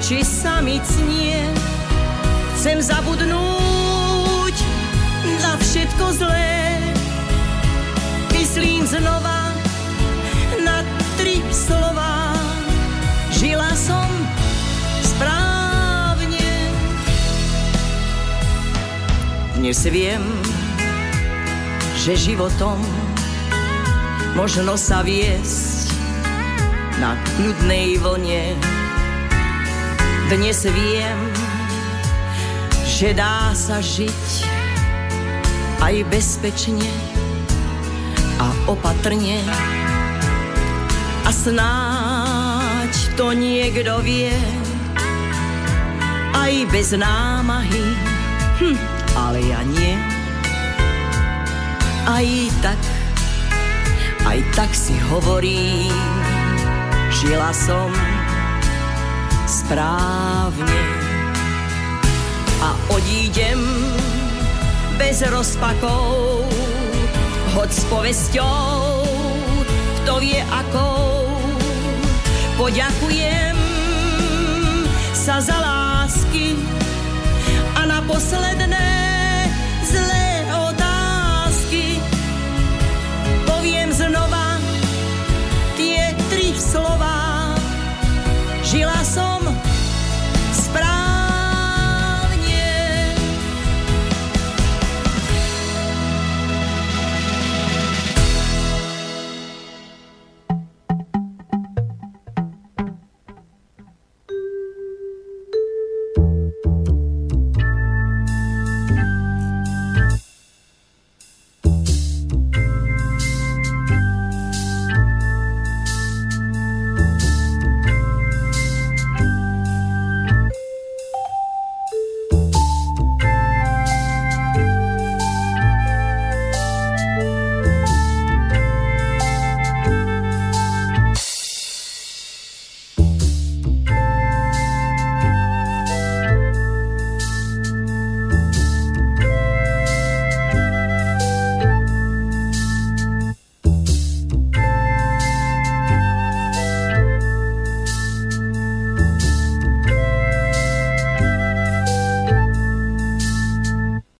[0.00, 1.44] či sa mi cnie.
[2.56, 3.65] Chcem zabudnúť
[5.76, 6.80] všetko zlé.
[8.32, 9.52] Myslím znova
[10.64, 10.80] na
[11.20, 12.32] tri slova.
[13.28, 14.08] Žila som
[15.04, 16.48] správne.
[19.60, 20.24] Dnes viem,
[22.00, 22.80] že životom
[24.32, 25.92] možno sa viesť
[27.04, 28.56] na kľudnej vlne.
[30.32, 31.20] Dnes viem,
[32.88, 34.45] že dá sa žiť
[35.86, 36.90] aj bezpečne
[38.42, 39.38] a opatrne.
[41.22, 44.34] A snáď to niekto vie
[46.34, 47.86] aj bez námahy,
[48.58, 48.78] hm,
[49.14, 49.94] ale ja nie.
[52.06, 52.26] Aj
[52.62, 52.80] tak,
[54.26, 55.94] aj tak si hovorím,
[57.10, 57.90] žila som
[59.46, 60.82] správne
[62.62, 63.58] a odídem
[64.96, 66.44] bez rozpakov,
[67.52, 68.64] hoď s povesťou,
[70.02, 71.28] kto vie akou.
[72.56, 73.56] Poďakujem
[75.12, 76.56] sa za lásky
[77.76, 78.95] a na posledné